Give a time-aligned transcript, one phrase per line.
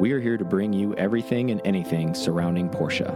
[0.00, 3.08] we are here to bring you everything and anything surrounding Porsche.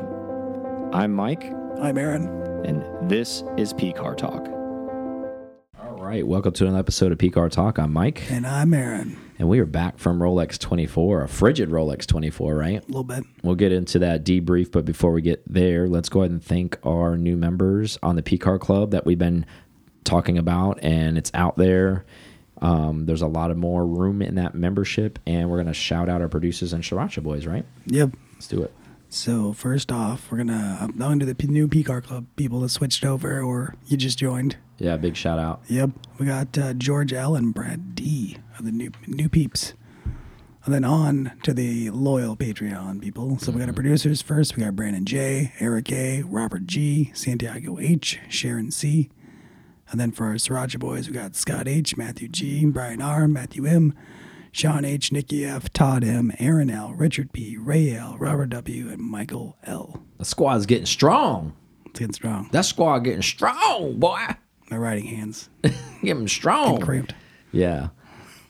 [0.94, 1.44] I'm Mike,
[1.80, 2.26] I'm Aaron.
[2.64, 4.46] and this is P Car Talk.
[5.82, 7.78] All right, welcome to another episode of PCAR Talk.
[7.78, 9.16] I'm Mike, And I'm Aaron.
[9.38, 12.82] and we are back from Rolex 24, a frigid Rolex 24, right?
[12.82, 13.24] A little bit.
[13.42, 16.78] We'll get into that debrief, but before we get there, let's go ahead and thank
[16.84, 19.46] our new members on the PCAR Club that we've been
[20.04, 22.04] talking about, and it's out there.
[22.64, 26.08] Um, there's a lot of more room in that membership, and we're going to shout
[26.08, 27.66] out our producers and Sriracha Boys, right?
[27.86, 28.16] Yep.
[28.32, 28.72] Let's do it.
[29.10, 32.70] So first off, we're gonna I'm going to the new P Car Club people that
[32.70, 34.56] switched over or you just joined.
[34.78, 35.62] Yeah, big shout out.
[35.68, 35.90] Yep.
[36.18, 39.74] We got uh, George L and Brad D of the new new peeps.
[40.64, 43.38] And then on to the loyal Patreon people.
[43.38, 44.56] So we got our producers first.
[44.56, 49.10] We got Brandon J, Eric A, Robert G, Santiago H, Sharon C.
[49.94, 53.64] And then for our Sriracha boys, we got Scott H, Matthew G, Brian R, Matthew
[53.64, 53.94] M,
[54.50, 59.00] Sean H, Nikki F, Todd M, Aaron L, Richard P, Ray L, Robert W, and
[59.00, 60.02] Michael L.
[60.18, 61.54] The squad's getting strong.
[61.86, 62.48] It's getting strong.
[62.50, 64.18] That squad getting strong, boy.
[64.68, 65.48] My writing hands
[66.02, 66.80] Getting strong.
[66.80, 67.14] cramped.
[67.52, 67.90] Yeah.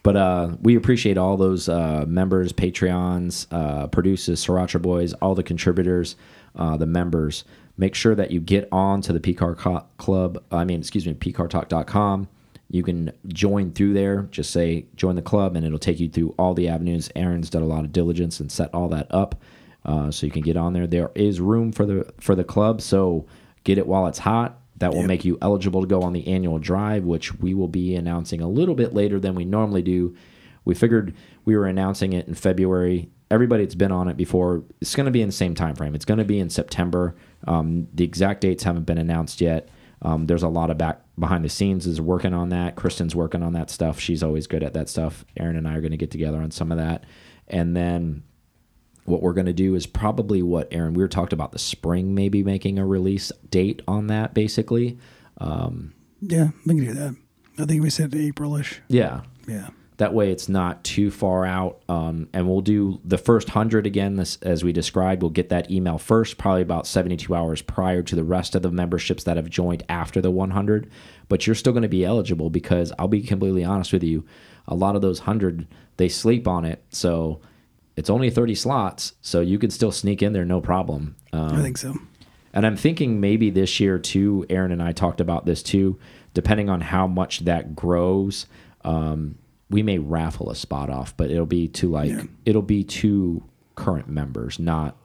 [0.02, 5.42] But uh, we appreciate all those uh, members, Patreons, uh, producers, Sriracha Boys, all the
[5.42, 6.16] contributors,
[6.56, 7.44] uh, the members.
[7.76, 10.44] Make sure that you get on to the PCAR Club.
[10.52, 12.28] I mean, excuse me, PCARTalk.com.
[12.70, 14.22] You can join through there.
[14.30, 17.10] Just say join the club, and it'll take you through all the avenues.
[17.14, 19.40] Aaron's done a lot of diligence and set all that up,
[19.84, 20.86] uh, so you can get on there.
[20.86, 23.26] There is room for the for the club, so
[23.64, 24.60] get it while it's hot.
[24.78, 27.94] That will make you eligible to go on the annual drive, which we will be
[27.94, 30.16] announcing a little bit later than we normally do.
[30.64, 33.08] We figured we were announcing it in February.
[33.30, 35.94] Everybody that's been on it before, it's going to be in the same time frame.
[35.94, 37.14] It's going to be in September.
[37.46, 39.68] Um, the exact dates haven't been announced yet.
[40.02, 42.76] Um, there's a lot of back behind the scenes is working on that.
[42.76, 43.98] Kristen's working on that stuff.
[43.98, 45.24] She's always good at that stuff.
[45.36, 47.04] Aaron and I are going to get together on some of that,
[47.48, 48.22] and then
[49.04, 52.14] what we're going to do is probably what Aaron we were talked about the spring
[52.14, 54.98] maybe making a release date on that basically.
[56.20, 57.16] Yeah, we can do that.
[57.58, 58.78] I think we said Aprilish.
[58.88, 59.68] Yeah, Yeah.
[59.98, 61.80] That way it's not too far out.
[61.88, 65.22] Um, and we'll do the first 100 again this, as we described.
[65.22, 68.70] We'll get that email first probably about 72 hours prior to the rest of the
[68.70, 70.90] memberships that have joined after the 100
[71.26, 74.24] but you're still going to be eligible because i'll be completely honest with you
[74.66, 75.66] a lot of those 100
[75.96, 76.82] they sleep on it.
[76.90, 77.40] So
[77.96, 81.16] it's only 30 slots so you can still sneak in there no problem.
[81.32, 81.94] Um, I think so.
[82.52, 85.98] and I'm thinking maybe this year too, Aaron and I talked about this too,
[86.32, 88.46] depending on how much that grows,
[88.84, 89.36] um,
[89.70, 92.12] we may raffle a spot off, but it'll be to like,
[92.44, 93.42] it'll be to
[93.74, 94.96] current members, not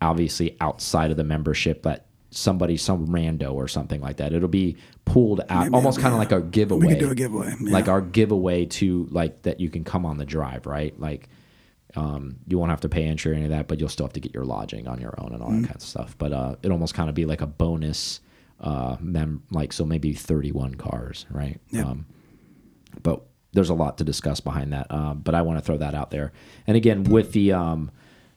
[0.00, 4.32] obviously outside of the membership, but somebody, some rando or something like that.
[4.32, 6.86] It'll be pulled out, almost kind of like a giveaway.
[6.86, 7.54] We could do a giveaway.
[7.60, 7.72] Yeah.
[7.72, 10.98] Like our giveaway to like that you can come on the drive, right?
[10.98, 11.28] Like,
[11.96, 14.12] um, you won't have to pay entry or any of that, but you'll still have
[14.12, 16.16] to get your lodging on your own and all that kind of stuff.
[16.18, 18.20] But uh, it almost kind of be like a bonus,
[18.60, 21.60] uh, mem like so maybe thirty one cars, right?
[21.70, 21.86] Yep.
[21.86, 22.06] Um,
[23.02, 23.22] but
[23.58, 24.86] there's a lot to discuss behind that.
[24.88, 26.30] Um, but I want to throw that out there.
[26.68, 27.90] And again, with the um,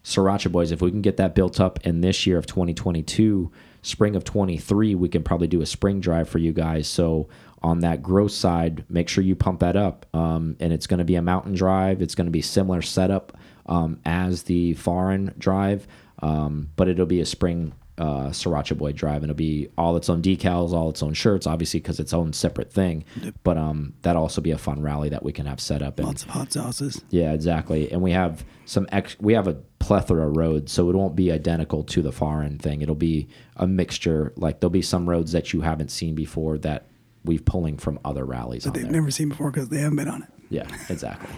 [0.03, 3.51] Sriracha Boys, if we can get that built up in this year of 2022,
[3.83, 6.87] spring of 23, we can probably do a spring drive for you guys.
[6.87, 7.29] So
[7.61, 10.07] on that growth side, make sure you pump that up.
[10.15, 12.01] Um, and it's going to be a mountain drive.
[12.01, 13.37] It's going to be similar setup
[13.67, 15.85] um, as the foreign drive,
[16.23, 20.09] um, but it'll be a spring uh, Sriracha Boy drive, and it'll be all its
[20.09, 23.03] own decals, all its own shirts, obviously because its own separate thing.
[23.43, 25.99] But um, that'll also be a fun rally that we can have set up.
[25.99, 27.03] And Lots of hot sauces.
[27.09, 27.91] yeah, exactly.
[27.91, 31.31] And we have some ex we have a plethora of roads, so it won't be
[31.31, 32.81] identical to the foreign thing.
[32.81, 34.33] It'll be a mixture.
[34.35, 36.87] Like there'll be some roads that you haven't seen before that
[37.23, 38.91] we've pulling from other rallies on They've there.
[38.91, 40.29] never seen before because they haven't been on it.
[40.49, 41.29] Yeah, exactly.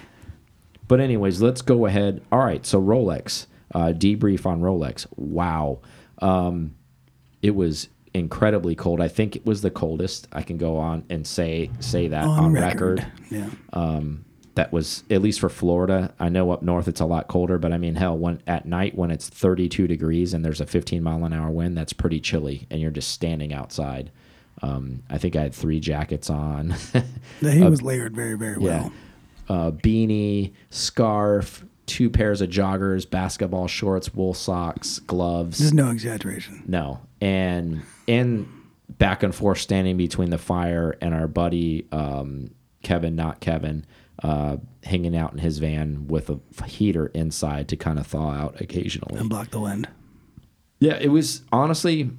[0.88, 2.22] but anyways, let's go ahead.
[2.32, 5.06] All right, so Rolex uh, debrief on Rolex.
[5.18, 5.80] Wow,
[6.20, 6.76] um,
[7.42, 9.02] it was incredibly cold.
[9.02, 10.28] I think it was the coldest.
[10.32, 13.00] I can go on and say say that on, On, record.
[13.00, 13.12] record.
[13.32, 13.50] Yeah.
[13.74, 14.26] Um,
[14.56, 16.14] that was at least for Florida.
[16.20, 18.96] I know up north it's a lot colder, but I mean, hell, when at night
[18.96, 22.68] when it's 32 degrees and there's a 15 mile an hour wind, that's pretty chilly,
[22.70, 24.12] and you're just standing outside.
[24.62, 26.76] Um, I think I had three jackets on.
[26.94, 27.02] Yeah,
[27.52, 28.94] He was layered very, very well.
[29.50, 35.60] uh, beanie, scarf, two pairs of joggers, basketball shorts, wool socks, gloves.
[35.60, 36.64] There's no exaggeration.
[36.68, 38.48] No, and and
[38.90, 42.52] back and forth standing between the fire and our buddy um,
[42.84, 43.86] Kevin, not Kevin,
[44.22, 48.62] uh, hanging out in his van with a heater inside to kind of thaw out
[48.62, 49.20] occasionally.
[49.20, 49.88] And block the wind.
[50.80, 52.12] Yeah, it was honestly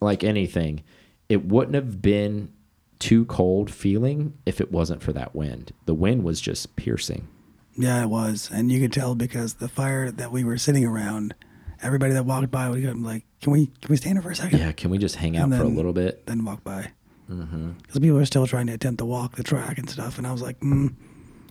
[0.00, 0.82] like anything.
[1.28, 2.52] It wouldn't have been
[2.98, 5.72] too cold feeling if it wasn't for that wind.
[5.86, 7.28] The wind was just piercing.
[7.76, 11.34] Yeah, it was, and you could tell because the fire that we were sitting around,
[11.82, 14.36] everybody that walked by would come like, "Can we can we stand here for a
[14.36, 14.58] second?
[14.58, 16.26] Yeah, can we just hang out And for a then- little bit?
[16.26, 16.90] Then walk by.
[17.30, 17.70] Mm-hmm.
[17.82, 20.32] Because people were still trying to attempt to walk the track and stuff, and I
[20.32, 20.92] was like, mm,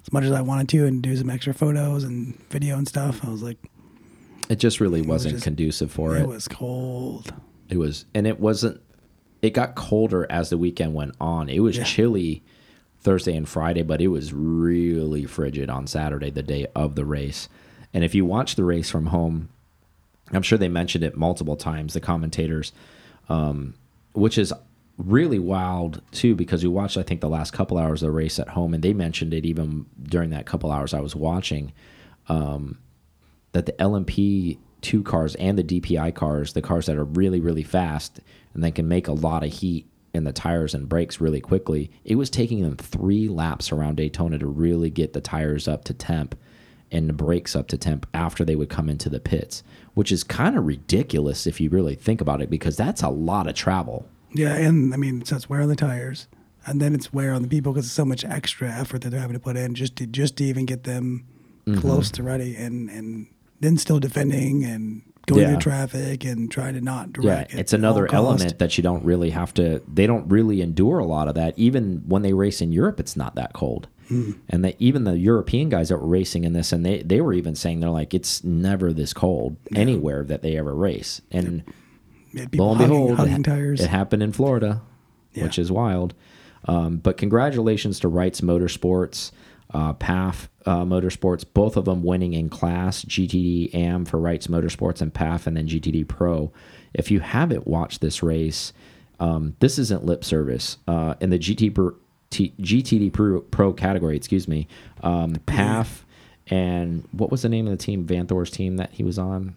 [0.06, 3.26] as much as I wanted to and do some extra photos and video and stuff,
[3.26, 3.58] I was like,
[4.48, 6.28] It just really wasn't just- conducive for it it.
[6.28, 7.34] was cold.
[7.70, 8.80] It was, and it wasn't.
[9.42, 11.50] It got colder as the weekend went on.
[11.50, 11.84] It was Yeah.
[11.86, 12.44] chilly
[13.02, 17.50] Thursday and Friday, but it was really frigid on Saturday, the day of the race.
[17.94, 19.50] And if you watch the race from home,
[20.32, 21.94] I'm sure they mentioned it multiple times.
[21.94, 22.72] The commentators,
[23.28, 23.74] um,
[24.14, 24.54] which is
[24.98, 28.40] really wild too, because we watched I think the last couple hours of the race
[28.40, 31.74] at home, and they mentioned it even during that couple hours I was watching.
[32.30, 32.78] Um,
[33.52, 37.64] that the LMP two cars and the DPI cars, the cars that are really really
[37.64, 38.20] fast
[38.54, 41.90] and they can make a lot of heat in the tires and brakes really quickly,
[42.04, 45.94] it was taking them three laps around Daytona to really get the tires up to
[45.94, 46.36] temp
[46.92, 49.64] and the brakes up to temp after they would come into the pits,
[49.94, 53.48] which is kind of ridiculous if you really think about it because that's a lot
[53.48, 54.06] of travel.
[54.34, 56.28] Yeah, and I mean, so it's wear on the tires,
[56.66, 59.20] and then it's wear on the people because it's so much extra effort that they're
[59.22, 61.26] having to put in just to just to even get them
[61.68, 61.80] Mm-hmm.
[61.80, 63.28] close to ready, and and
[63.60, 65.50] then still defending and going Yeah.
[65.52, 67.54] through traffic and trying to not direct.
[67.54, 68.42] Yeah, it's another at all cost.
[68.42, 69.82] element that you don't really have to.
[69.92, 71.54] They don't really endure a lot of that.
[71.58, 73.88] Even when they race in Europe, it's not that cold.
[74.08, 74.32] Hmm.
[74.50, 77.34] And that even the European guys that were racing in this, and they they were
[77.34, 81.22] even saying they're like it's never this cold anywhere that they ever race.
[81.32, 81.64] And
[82.54, 83.80] lo and behold, it, hugging tires.
[83.82, 84.82] it happened in Florida,
[85.34, 85.44] Yeah.
[85.44, 86.14] which is wild.
[86.66, 89.32] Um, but congratulations to Wrights Motorsports,
[89.74, 95.02] uh, Pfaff uh, Motorsports, both of them winning in class GTD AM for Wrights Motorsports
[95.02, 96.52] and Pfaff, and then GTD Pro.
[96.94, 98.74] If you haven't watched this race,
[99.20, 100.78] um, this isn't lip service.
[100.88, 101.96] Uh, in the GT Pro,
[102.30, 104.68] T, GTD Pro, Pro category, excuse me,
[105.04, 106.04] um, Pfaff
[106.48, 108.06] and what was the name of the team?
[108.06, 109.56] Vanthoor's team that he was on.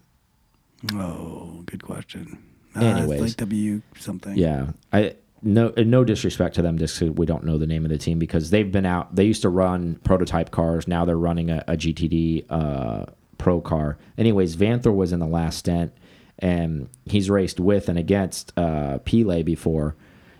[0.93, 2.39] oh, good question.
[2.77, 3.21] Uh, Anyways.
[3.21, 4.37] it's like W something.
[4.37, 7.99] Yeah, I no no disrespect to them, just we don't know the name of the
[7.99, 9.15] team because they've been out.
[9.15, 10.89] They used to run prototype cars.
[10.89, 13.07] Now they're running a, a GTD uh,
[13.39, 13.99] pro car.
[14.19, 15.93] Anyways, Vanthoor was in the last stint,
[16.39, 19.97] and he's raced with and against uh, Pele before.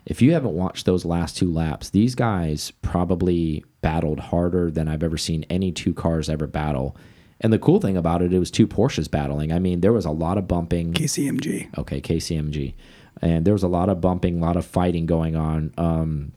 [0.07, 5.03] If you haven't watched those last two laps, these guys probably battled harder than I've
[5.03, 6.97] ever seen any two cars ever battle.
[7.41, 9.53] And the cool thing about it, it was two Porsches battling.
[9.53, 10.93] I mean, there was a lot of bumping.
[10.93, 11.77] KCMG.
[11.79, 12.75] Okay, KCMG.
[13.23, 15.73] And there was a lot of bumping, a lot of fighting going on.
[15.79, 16.33] Um,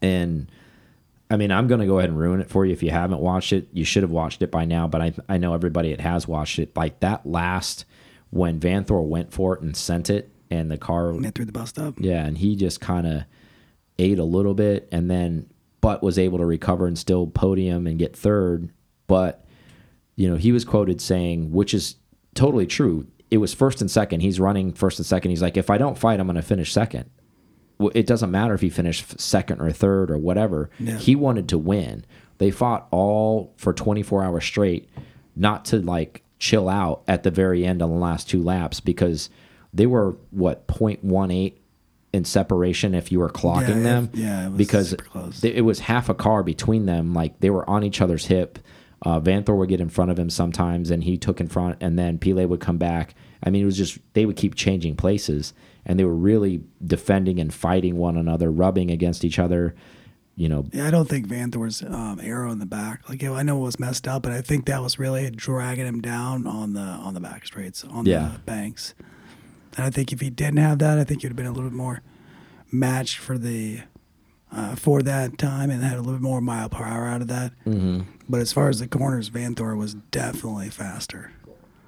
[0.00, 0.50] and
[1.30, 3.20] I mean, I'm going to go ahead and ruin it for you if you haven't
[3.20, 3.68] watched it.
[3.72, 6.58] You should have watched it by now, but I, I know everybody that has watched
[6.58, 6.74] it.
[6.76, 7.84] Like that last,
[8.30, 11.68] when Vanthoor went for it and sent it, and the car, Went through the bus
[11.70, 11.94] stop.
[11.98, 13.24] yeah, and he just kind of
[13.98, 15.46] ate a little bit, and then
[15.82, 18.70] but was able to recover and still podium and get third.
[19.08, 19.44] But
[20.16, 21.96] you know, he was quoted saying, which is
[22.34, 23.06] totally true.
[23.30, 24.20] It was first and second.
[24.20, 25.30] He's running first and second.
[25.30, 27.10] He's like, if I don't fight, I'm going to finish second.
[27.78, 30.70] Well, It doesn't matter if he finished second or third or whatever.
[30.78, 30.96] Yeah.
[30.96, 32.04] He wanted to win.
[32.38, 34.88] They fought all for 24 hours straight,
[35.36, 39.28] not to like chill out at the very end on the last two laps because
[39.74, 41.52] they were what 0.18
[42.12, 44.10] in separation if you were clocking Yeah, them.
[44.14, 44.96] yeah, it was because
[45.44, 47.12] it was half a car between them.
[47.12, 48.58] Like they were on each other's hip.
[49.02, 51.98] Uh, Vanthoor would get in front of him sometimes, and he took in front, and
[51.98, 53.14] then Pele would come back.
[53.42, 55.54] I mean, it was just they would keep changing places,
[55.86, 59.74] and they were really defending and fighting one another, rubbing against each other.
[60.34, 63.08] You know, Yeah, I don't think Vanthoor's um, arrow in the back.
[63.08, 66.00] Like I know it was messed up, but I think that was really dragging him
[66.00, 68.30] down on the on the back straights on Yeah.
[68.34, 68.94] the banks.
[69.76, 71.70] And I think if he didn't have that, I think he'd have been a little
[71.70, 72.02] bit more
[72.72, 73.80] matched for the
[74.52, 77.28] uh, for that time and had a little bit more mile per hour out of
[77.28, 77.52] that.
[77.66, 78.00] mm-hmm.
[78.28, 81.32] But as far as the corners, Vanthoor was definitely faster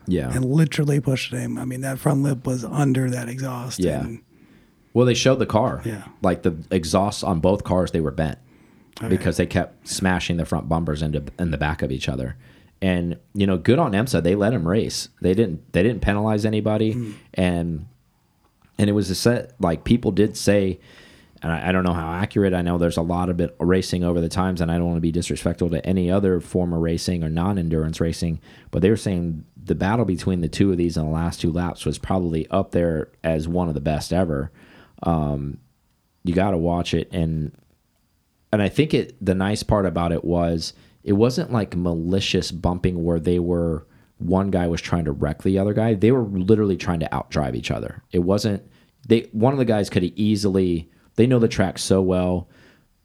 [0.06, 0.30] yeah.
[0.32, 1.58] and literally pushed him.
[1.58, 3.78] I mean, that front lip was under that exhaust.
[3.78, 4.00] Yeah.
[4.00, 4.22] and-
[4.94, 5.82] Well, they showed the car.
[5.84, 6.04] Yeah.
[6.22, 8.38] Like the exhausts on both cars, they were bent
[8.98, 9.08] Okay.
[9.08, 12.36] because they kept smashing the front bumpers into in the back of each other.
[12.82, 14.22] And you know, good on IMSA.
[14.22, 15.08] They let him race.
[15.20, 15.72] They didn't.
[15.72, 16.92] They didn't penalize anybody.
[16.92, 17.12] Hmm.
[17.34, 17.86] And
[18.78, 19.52] and it was a set.
[19.60, 20.80] Like people did say,
[21.42, 22.54] and I, I don't know how accurate.
[22.54, 25.02] I know there's a lot of racing over the times, and I don't want to
[25.02, 28.40] be disrespectful to any other form of racing or non-endurance racing.
[28.70, 31.52] But they were saying the battle between the two of these in the last two
[31.52, 34.50] laps was probably up there as one of the best ever.
[35.02, 35.58] Um,
[36.24, 37.52] you got to watch it and
[38.52, 43.04] and I think it the nice part about it was it wasn't like malicious bumping
[43.04, 43.86] where they were
[44.18, 45.94] one guy was trying to wreck the other guy.
[45.94, 48.02] They were literally trying to outdrive each other.
[48.12, 48.62] It wasn't
[49.08, 52.48] they one of the guys could have easily they know the track so well.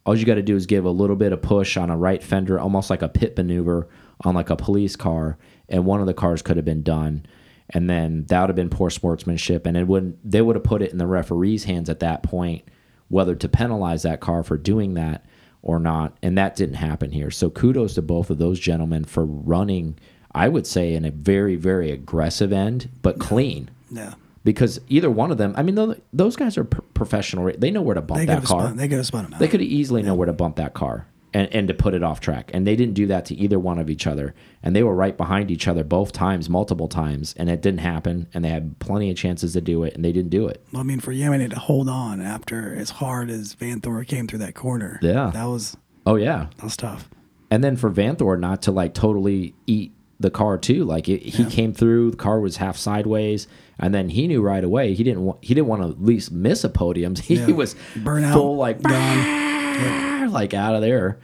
[0.06, 2.22] All you got to do is give a little bit of push on a right
[2.22, 3.88] fender, almost like a pit maneuver
[4.24, 5.36] on like a police car,
[5.68, 7.26] and one of the cars could have been done,
[7.68, 10.18] and then that would have been poor sportsmanship, and it wouldn't.
[10.24, 12.64] They would have put it in the referee's hands at that point,
[13.08, 15.26] whether to penalize that car for doing that
[15.60, 17.30] or not, and that didn't happen here.
[17.30, 19.98] So kudos to both of those gentlemen for running.
[20.32, 24.14] I would say in a very very aggressive end, but clean Yeah.
[24.46, 25.54] Because either one of them.
[25.56, 27.50] I mean, those guys are professional.
[27.58, 28.62] They know where to bump They that car.
[28.62, 28.76] spun.
[28.76, 29.40] They could have spun him out.
[29.40, 32.20] They could easily know where to bump that car and, and to put it off
[32.20, 32.52] track.
[32.54, 34.36] And they didn't do that to either one of each other.
[34.62, 38.28] And they were right behind each other both times, multiple times, and it didn't happen.
[38.32, 40.64] And they had plenty of chances to do it, and they didn't do it.
[40.72, 44.38] Well, I mean, for Jaminet to hold on after as hard as Vanthoor came through
[44.38, 45.00] that corner.
[45.02, 45.30] Yeah.
[45.34, 45.76] That was
[46.06, 46.46] Oh yeah.
[46.56, 47.10] that was tough.
[47.50, 50.84] And then for Vanthoor not to like totally eat the car too.
[50.84, 53.46] Like it, he came through, the car was half sideways,
[53.78, 56.32] and then he knew right away he didn't want he didn't want to at least
[56.32, 57.14] miss a podium.
[57.22, 57.46] He Yeah.
[57.52, 60.32] was Burnout, full like gone.
[60.32, 61.18] like out of there.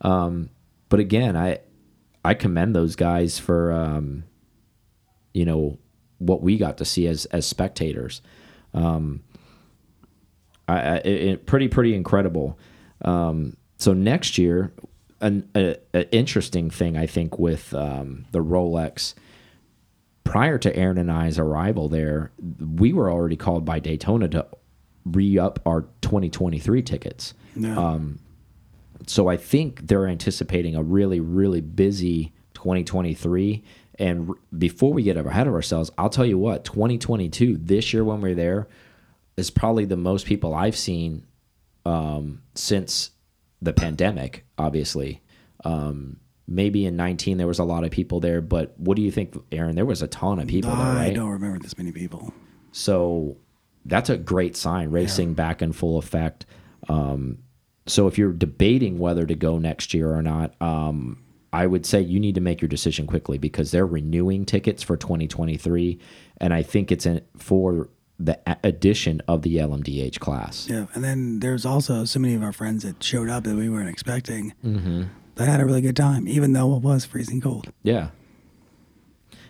[0.00, 0.50] Um,
[0.88, 1.58] but again, I
[2.24, 4.24] I commend those guys for um,
[5.34, 5.78] you know
[6.18, 8.22] what we got to see as as spectators.
[8.74, 9.22] Um,
[10.68, 12.58] I, I it- pretty pretty incredible.
[13.02, 14.72] Um, so next year,
[15.20, 19.14] an a, a interesting thing I think with um, the Rolex.
[20.24, 24.46] Prior to Aaron and I's arrival there, we were already called by Daytona to
[25.04, 27.32] re up our 2023 tickets.
[27.54, 27.78] Yeah.
[29.06, 33.62] So I think they're anticipating a really, really busy 2023.
[33.98, 38.04] And r- before we get ahead of ourselves, I'll tell you what, 2022, this year
[38.04, 38.68] when we're there,
[39.36, 41.26] is probably the most people I've seen
[41.84, 43.10] um, since
[43.60, 45.22] the pandemic, obviously.
[45.64, 49.10] Um, maybe in 19 there was a lot of people there, but what do you
[49.10, 49.74] think, Aaron?
[49.74, 52.32] There was a ton of people there, I don't remember this many people.
[52.72, 53.36] So
[53.84, 56.46] that's a great sign, racing back in full effect.
[56.88, 57.38] Um,
[57.86, 61.22] so if you're debating whether to go next year or not, um,
[61.52, 64.96] I would say you need to make your decision quickly because they're renewing tickets for
[64.96, 65.98] 2023,
[66.38, 70.68] and I think it's in, for the addition of the LMDH class.
[70.68, 73.68] Yeah, and then there's also so many of our friends that showed up that we
[73.68, 74.54] weren't expecting.
[74.64, 75.04] Mm-hmm.
[75.34, 77.70] That had a really good time, even though it was freezing cold.
[77.82, 78.08] Yeah.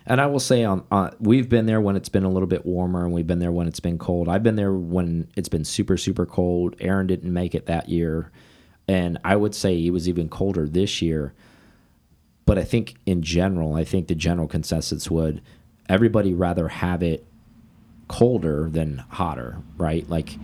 [0.04, 2.66] And I will say, on, on we've been there when it's been a little bit
[2.66, 4.28] warmer, and we've been there when it's been cold.
[4.28, 6.74] I've been there when it's been super, super cold.
[6.80, 8.32] Aaron didn't make it that year,
[8.88, 11.34] and I would say it was even colder this year.
[12.46, 15.42] But I think in general, I think the general consensus would
[15.88, 17.26] everybody rather have it
[18.08, 20.08] colder than hotter, right?
[20.08, 20.36] Like,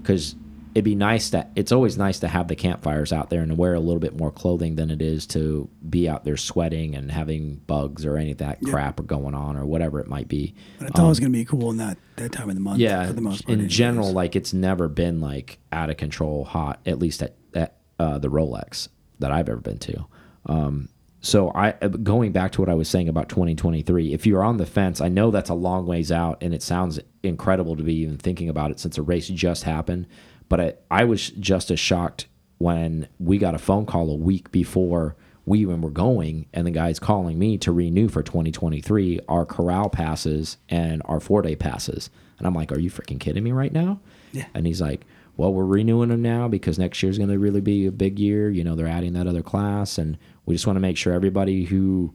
[0.00, 0.34] because
[0.74, 3.74] it'd be nice that it's always nice to have the campfires out there and wear
[3.74, 7.56] a little bit more clothing than it is to be out there sweating and having
[7.66, 10.54] bugs or any of that crap or going on or whatever it might be.
[10.78, 12.76] But it's always going to be cool in that, that time of the month.
[12.76, 13.52] Um, Yeah, for the most part.
[13.52, 13.76] in anyways.
[13.76, 18.16] general, like it's never been like out of control hot, at least at, at uh,
[18.18, 18.88] the Rolex
[19.18, 20.06] that I've ever been to.
[20.46, 20.88] Um,
[21.22, 24.12] so I uh, going back to what I was saying about 2023.
[24.12, 26.98] If you're on the fence, I know that's a long ways out, and it sounds
[27.22, 30.08] incredible to be even thinking about it since a race just happened.
[30.48, 32.26] But I, I was just as shocked
[32.58, 36.72] when we got a phone call a week before we even were going, and the
[36.72, 42.10] guy's calling me to renew for 2023 our corral passes and our four day passes.
[42.38, 44.00] And I'm like, Are you freaking kidding me right now?
[44.32, 44.46] Yeah.
[44.54, 45.02] And he's like,
[45.36, 48.50] Well, we're renewing them now because next year's going to really be a big year.
[48.50, 51.64] You know, they're adding that other class, and we just want to make sure everybody
[51.64, 52.14] who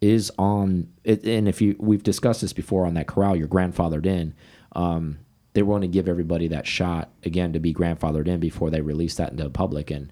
[0.00, 1.24] is on it.
[1.24, 4.34] And if you, we've discussed this before on that corral, you're grandfathered in.
[4.74, 5.18] Um,
[5.54, 9.16] they want to give everybody that shot again to be grandfathered in before they release
[9.16, 9.90] that into the public.
[9.90, 10.10] And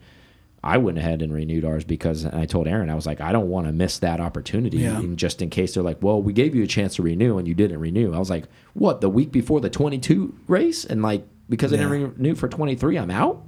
[0.62, 3.32] I went ahead and renewed ours because, and I told Aaron, I was like, I
[3.32, 4.78] don't want to miss that opportunity.
[4.78, 5.02] Yeah.
[5.14, 7.54] Just in case they're like, well, we gave you a chance to renew and you
[7.54, 8.12] didn't renew.
[8.12, 10.84] I was like, what, the week before the 22 race?
[10.84, 11.82] And like, because I Yeah.
[11.88, 13.44] didn't renew for 23, I'm out?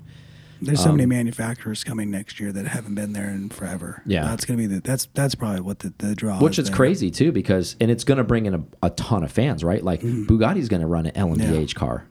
[0.60, 4.00] There's so Um, many manufacturers coming next year that haven't been there in forever.
[4.06, 4.24] Yeah.
[4.24, 6.38] that's gonna be the that's that's probably what the, the draw.
[6.40, 6.76] Which is there.
[6.76, 9.82] crazy too, because, and it's going to bring in a, a ton of fans, right?
[9.82, 10.26] Like Mm-hmm.
[10.32, 12.04] Bugatti's going to run an LMDH car.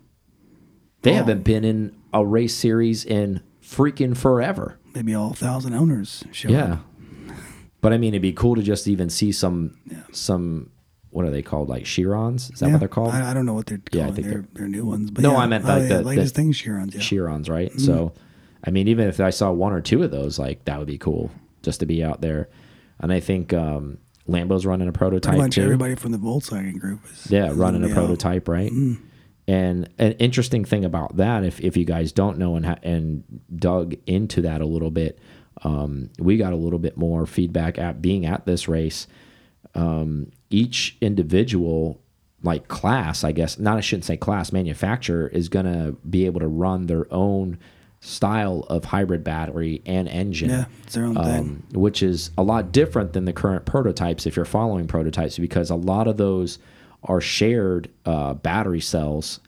[1.03, 1.15] They Oh.
[1.15, 4.77] haven't been in a race series in freaking forever.
[4.93, 6.73] Maybe all thousand owners show Yeah.
[6.73, 6.85] up.
[7.79, 9.75] But I mean, it'd be cool to just even see some,
[10.11, 10.71] some,
[11.11, 11.69] what are they called?
[11.69, 12.51] Like Chirons?
[12.53, 12.71] Is that Yeah.
[12.73, 13.11] what they're called?
[13.13, 15.11] I, I don't know what they're Yeah, I think they're, new ones.
[15.11, 15.37] But No, yeah.
[15.37, 16.93] I meant Oh, like yeah, the- latest the- things, Chirons.
[16.93, 16.99] Yeah.
[17.01, 17.69] Chirons, right?
[17.69, 17.79] Mm-hmm.
[17.79, 18.13] So,
[18.65, 20.97] I mean, even if I saw one or two of those, like that would be
[20.97, 21.31] cool
[21.63, 22.49] just to be out there.
[22.99, 25.63] And I think um, Lambo's running a prototype Pretty much too.
[25.63, 27.93] everybody from the Volkswagen group is Yeah, is running a out.
[27.93, 28.71] prototype, right?
[28.71, 29.03] Mm-hmm.
[29.47, 33.23] And an interesting thing about that, if, if you guys don't know and ha and
[33.53, 35.19] dug into that a little bit,
[35.63, 39.07] um, we got a little bit more feedback at being at this race.
[39.73, 41.99] Um, each individual,
[42.43, 46.47] like class, I guess, not I shouldn't say class, manufacturer is gonna be able to
[46.47, 47.57] run their own
[48.03, 50.49] style of hybrid battery and engine.
[50.49, 51.23] Yeah, it's their own thing.
[51.39, 55.69] um, which is a lot different than the current prototypes if you're following prototypes because
[55.69, 56.57] a lot of those
[57.03, 59.39] are shared uh, battery cells.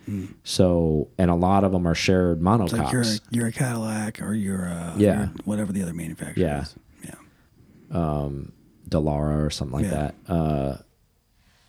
[0.44, 2.74] So, and a lot of them are shared monocoques.
[2.78, 5.18] Like you're a, you're a Cadillac or you're a Yeah.
[5.20, 6.62] you're whatever the other manufacturer Yeah.
[6.64, 6.76] is.
[7.04, 8.30] Yeah.
[8.90, 10.12] Dallara or something like Yeah.
[10.28, 10.32] that.
[10.34, 10.78] Uh,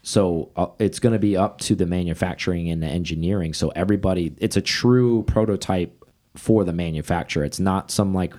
[0.04, 3.54] so uh, it's going to be up to the manufacturing and the engineering.
[3.54, 6.04] So everybody, it's a true prototype
[6.36, 7.42] for the manufacturer.
[7.42, 8.34] It's not some like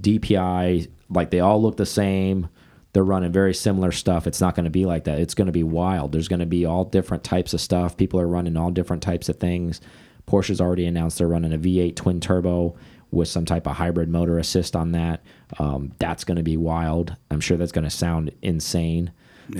[0.00, 2.48] DPI, like they all look the same.
[2.92, 4.28] They're running very similar stuff.
[4.28, 5.18] It's not going to be like that.
[5.18, 6.12] It's going to be wild.
[6.12, 7.96] There's going to be all different types of stuff.
[7.96, 9.80] People are running all different types of things.
[10.28, 12.76] Porsche's already announced they're running a V8 twin turbo
[13.10, 15.24] with some type of hybrid motor assist on that.
[15.58, 17.16] Um, that's going to be wild.
[17.32, 19.10] I'm sure that's going to sound insane.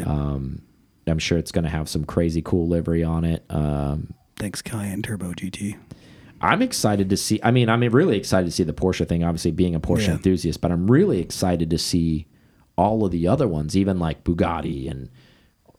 [0.07, 0.63] Um,
[1.07, 3.45] I'm sure it's going to have some crazy cool livery on it.
[3.51, 5.77] Um, Thanks Cayenne Turbo GT.
[6.41, 7.41] I'm excited to see.
[7.43, 9.25] I mean, I'm really excited to see the Porsche thing.
[9.25, 10.13] Obviously, being a Porsche Yeah.
[10.15, 12.27] enthusiast, but I'm really excited to see
[12.77, 15.09] all of the other ones, even like Bugatti and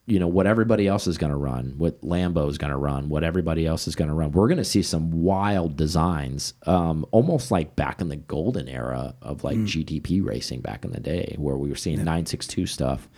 [0.07, 3.09] you know what everybody else is going to run, what Lambo is going to run,
[3.09, 4.31] what everybody else is going to run.
[4.31, 9.15] We're going to see some wild designs, um, almost like back in the golden era
[9.21, 13.09] of like GTP racing back in the day, where we were seeing 962 stuff.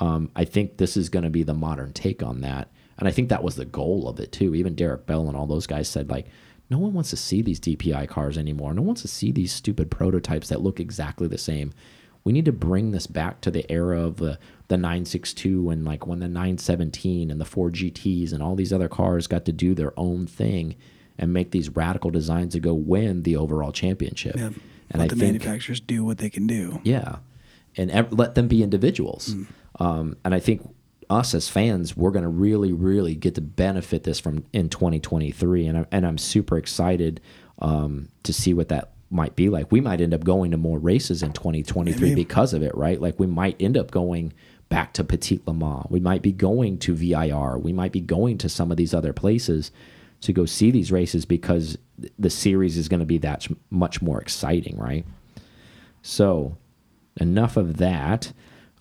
[0.00, 3.10] Um, I think this is going to be the modern take on that, and I
[3.10, 4.54] think that was the goal of it too.
[4.54, 6.26] Even Derek Bell and all those guys said like,
[6.70, 8.72] no one wants to see these DPI cars anymore.
[8.72, 11.72] No one wants to see these stupid prototypes that look exactly the same.
[12.24, 16.06] We need to bring this back to the era of the the 962 and like
[16.06, 19.74] when the 917 and the 4 GTs and all these other cars got to do
[19.74, 20.76] their own thing
[21.18, 24.36] and make these radical designs to go win the overall championship.
[24.36, 24.46] Yeah.
[24.46, 26.80] And Let I the think manufacturers do what they can do.
[26.84, 27.16] yeah,
[27.76, 29.34] and let them be individuals.
[29.82, 30.62] Um, and I think
[31.10, 35.66] us as fans, we're going to really, really get to benefit this from in 2023.
[35.66, 37.20] And I, and I'm super excited
[37.58, 39.72] um, to see what that might be like.
[39.72, 42.14] We might end up going to more races in 2023 Maybe.
[42.14, 43.00] because of it, right?
[43.00, 44.32] Like we might end up going
[44.68, 45.86] back to Petit Le Mans.
[45.90, 47.58] We might be going to VIR.
[47.58, 49.72] We might be going to some of these other places
[50.20, 51.76] to go see these races because
[52.20, 55.04] the series is going to be that much more exciting, right?
[56.02, 56.56] So,
[57.16, 58.32] enough of that.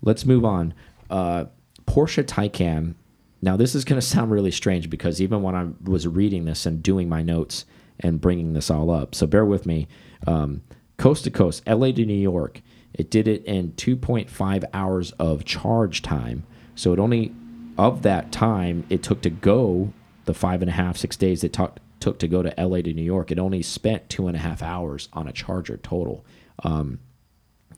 [0.04, 0.74] Let's move on.
[1.12, 1.46] Uh,
[1.86, 2.96] Porsche Taycan.
[3.42, 6.66] Now, this is going to sound really strange because even when I was reading this
[6.66, 7.66] and doing my notes
[8.00, 9.88] and bringing this all up, so bear with me.
[10.26, 10.62] Um,
[10.98, 12.62] coast to coast, LA to New York,
[12.94, 16.44] it did it in 2.5 hours of charge time.
[16.76, 17.34] So it only,
[17.78, 19.92] of that time it took to go
[20.26, 22.94] the five and a half, six days it took took to go to LA to
[22.94, 26.26] New York, it only spent two and a half hours on a charger total.
[26.64, 27.00] Um,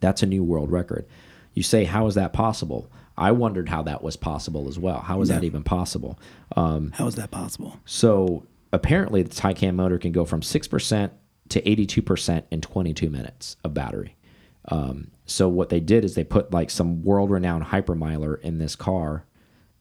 [0.00, 1.06] that's a new world record.
[1.52, 2.90] You say, how is that possible?
[3.16, 5.00] I wondered how that was possible as well.
[5.00, 6.18] How is that even possible?
[6.56, 7.78] Um, How is that possible?
[7.84, 11.12] so apparently, the Taycan motor can go from six percent
[11.50, 14.16] to eighty-two percent in twenty-two minutes of battery.
[14.68, 19.26] Um, so what they did is they put like some world-renowned hypermiler in this car,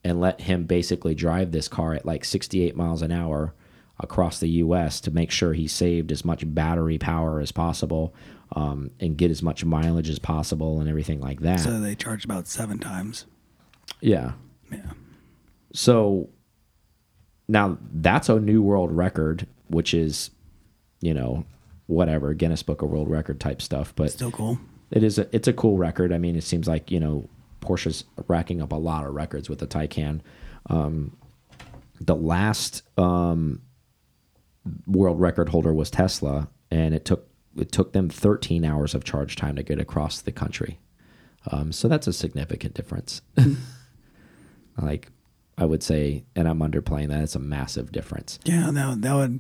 [0.04, 3.56] and let him basically drive this car at like sixty-eight miles an hour
[4.00, 5.00] across the U.S.
[5.02, 8.14] to make sure he saved as much battery power as possible
[8.54, 11.60] um, and get as much mileage as possible and everything like that.
[11.60, 13.26] So they charged about seven times.
[14.02, 14.34] yeah.
[14.72, 14.92] Yeah.
[15.74, 16.30] So
[17.48, 20.32] now that's a new world record, which is,
[21.02, 21.46] you know,
[21.88, 23.94] whatever Guinness Book of World Record type stuff.
[23.96, 24.60] But Still cool.
[24.92, 26.12] it is a, it's a cool record.
[26.14, 27.30] I mean, it seems like you know
[27.62, 30.22] Porsche's racking up a lot of records with the Taycan.
[30.70, 31.18] Um,
[32.00, 33.62] the last um,
[34.88, 39.36] world record holder was Tesla, and it took it took them 13 hours of charge
[39.36, 40.80] time to get across the country.
[41.52, 43.22] Um, so that's a significant difference.
[44.82, 45.10] like
[45.58, 47.22] I would say, and I'm underplaying that.
[47.22, 48.40] It's a massive difference.
[48.44, 49.40] Yeah, no, that would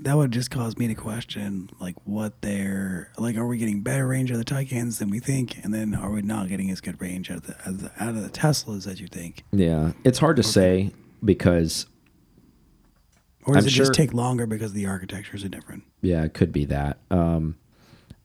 [0.00, 3.36] that would just cause me to question like what they're like.
[3.36, 6.22] Are we getting better range of the Taycans than we think, and then are we
[6.22, 9.00] not getting as good range out of the, as the out of the Teslas as
[9.00, 10.90] you think, Yeah, it's hard to say
[11.24, 11.86] because
[13.44, 15.84] or does I'm it just take longer because the architectures are different?
[16.00, 16.98] Yeah, it could be that.
[17.10, 17.56] Um,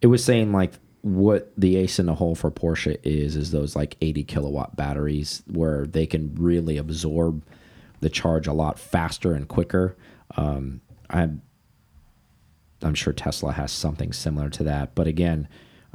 [0.01, 3.75] it was saying like what the ace in the hole for Porsche is is those
[3.75, 7.43] like 80 kilowatt batteries where they can really absorb
[7.99, 9.95] the charge a lot faster and quicker.
[10.35, 11.41] Um, I'm
[12.83, 15.47] I'm sure Tesla has something similar to that, but again.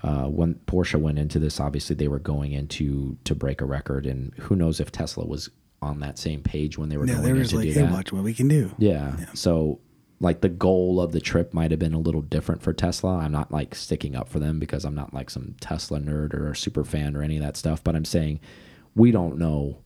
[0.02, 4.04] Uh, when Porsche went into this, obviously they were going into to break a record,
[4.04, 5.48] and who knows if Tesla was
[5.82, 7.72] on that same page when they were Yeah, going they were in to like, do
[7.72, 7.92] hey, that.
[7.92, 8.74] watch what we can do.
[8.78, 9.16] Yeah.
[9.34, 9.80] So
[10.20, 13.16] like the goal of the trip might have been a little different for Tesla.
[13.18, 16.50] I'm not like sticking up for them because I'm not like some Tesla nerd or
[16.52, 18.38] a super fan or any of that stuff, but I'm saying
[18.94, 19.78] we don't know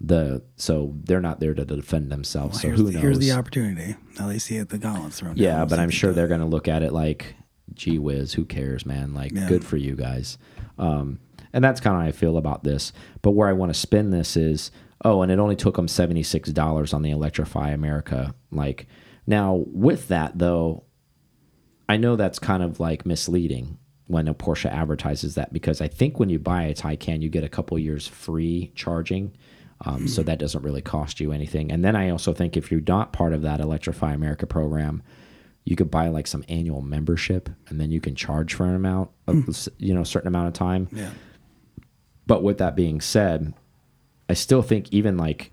[0.00, 2.60] the so they're not there to defend themselves.
[2.60, 3.02] so here's, who the, knows?
[3.02, 3.96] here's the opportunity.
[4.18, 5.36] Now they see it, the gauntlets thrown.
[5.36, 7.34] Yeah, down, but I'm sure they're going to look at it like,
[7.72, 9.14] gee whiz, who cares, man?
[9.14, 9.48] Like, Yeah.
[9.48, 10.36] good for you guys.
[10.78, 11.20] Um,
[11.52, 12.92] and that's kind of how I feel about this.
[13.22, 14.70] But where I want to spin this is,
[15.04, 18.34] oh, and it only took them $76 on the Electrify America.
[18.50, 18.86] Like,
[19.26, 20.84] now with that, though,
[21.88, 26.18] I know that's kind of like misleading when a Porsche advertises that because I think
[26.18, 29.36] when you buy a Taycan, you get a couple years free charging.
[29.86, 31.70] Um, so that doesn't really cost you anything.
[31.70, 35.02] And then I also think if you're not part of that Electrify America program,
[35.64, 39.10] you could buy like some annual membership and then you can charge for an amount
[39.26, 40.88] of, you know, a certain amount of time.
[40.92, 41.10] Yeah.
[42.26, 43.52] But with that being said,
[44.28, 45.50] I still think even like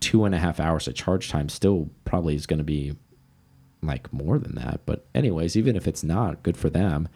[0.00, 2.94] two and a half hours of charge time still probably is going to be
[3.82, 4.80] like more than that.
[4.86, 7.08] But anyways, even if it's not good for them,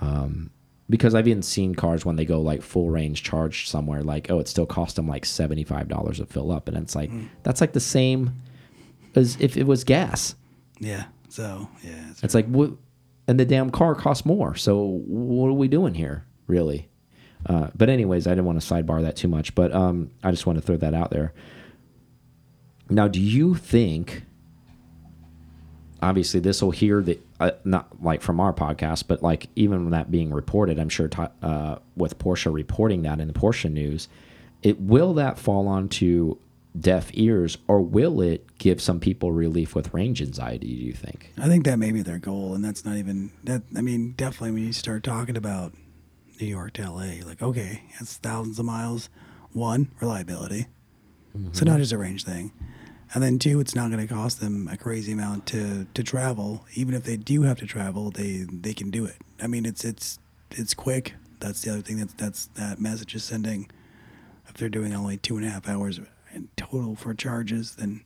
[0.00, 0.50] um,
[0.88, 4.38] because I've even seen cars when they go like full range charge somewhere, like oh,
[4.38, 7.10] it still cost them like seventy five dollars to fill up, and it's like
[7.42, 8.34] that's like the same
[9.14, 10.34] as if it was gas.
[10.80, 11.04] Yeah.
[11.28, 12.10] So yeah.
[12.10, 12.72] It's, It's like what,
[13.26, 14.54] and the damn car costs more.
[14.54, 16.88] So what are we doing here, really?
[17.46, 20.46] Uh, but anyways, I didn't want to sidebar that too much, but um, I just
[20.46, 21.32] want to throw that out there.
[22.88, 24.24] Now, do you think?
[26.02, 30.10] Obviously, this will hear the uh, not like from our podcast, but like even that
[30.10, 31.08] being reported, I'm sure
[31.42, 34.08] uh, with Porsche reporting that in the Porsche news,
[34.62, 36.36] it will that fall onto
[36.78, 40.76] deaf ears, or will it give some people relief with range anxiety?
[40.76, 41.32] Do you think?
[41.38, 43.62] I think that may be their goal, and that's not even that.
[43.76, 45.72] I mean, definitely when you start talking about
[46.40, 49.08] New York to LA, like okay, it's thousands of miles.
[49.52, 50.66] One, reliability.
[51.32, 51.64] So mm-hmm.
[51.66, 52.52] not just a range thing,
[53.12, 56.64] and then two, it's not going to cost them a crazy amount to to travel.
[56.74, 59.16] Even if they do have to travel, they they can do it.
[59.40, 60.18] I mean, it's it's
[60.50, 61.14] it's quick.
[61.40, 63.70] That's the other thing that that's that message is sending.
[64.48, 66.00] If they're doing only two and a half hours
[66.32, 68.04] in total for charges, then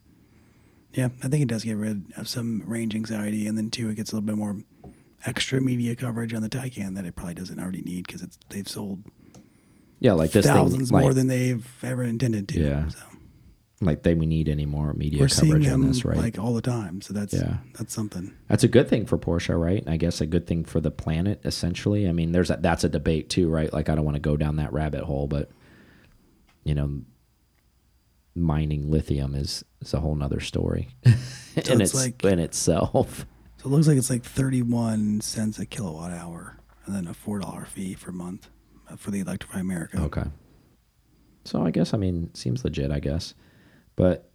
[0.94, 3.96] yeah, I think it does get rid of some range anxiety, and then two, it
[3.96, 4.56] gets a little bit more
[5.26, 8.68] extra media coverage on the Taycan that it probably doesn't already need because it's they've
[8.68, 9.02] sold
[10.00, 12.61] Yeah, like this thousands thing, like, more than they've ever intended to.
[12.61, 12.88] Yeah.
[12.88, 12.98] so
[13.81, 16.16] like they we need any more media we're coverage on this, right?
[16.16, 17.00] like all the time.
[17.00, 17.59] So that's Yeah.
[17.78, 18.33] that's something.
[18.48, 19.85] That's a good thing for Porsche, right?
[19.87, 22.09] I guess a good thing for the planet, essentially.
[22.09, 23.72] I mean, there's a, that's a debate too, right?
[23.72, 25.50] Like I don't want to go down that rabbit hole, but
[26.64, 27.02] you know,
[28.35, 33.26] mining lithium is is a whole nother story So in it's its like- in itself.
[33.59, 37.14] So it looks like it's like thirty one cents a kilowatt hour, and then a
[37.14, 38.49] four dollar fee for month
[38.88, 40.01] uh, for the Electrify America.
[40.01, 40.25] Okay.
[41.44, 43.35] So I guess I mean seems legit, I guess.
[43.97, 44.31] But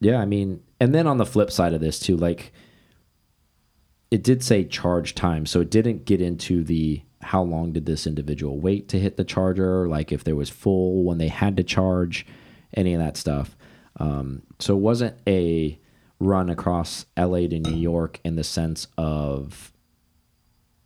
[0.00, 2.52] yeah, I mean, and then on the flip side of this too, like
[4.10, 8.06] it did say charge time, so it didn't get into the how long did this
[8.06, 11.62] individual wait to hit the charger, like if there was full when they had to
[11.62, 12.26] charge,
[12.74, 13.56] any of that stuff.
[13.96, 15.78] Um, so it wasn't a
[16.22, 19.72] run across LA to New York in the sense of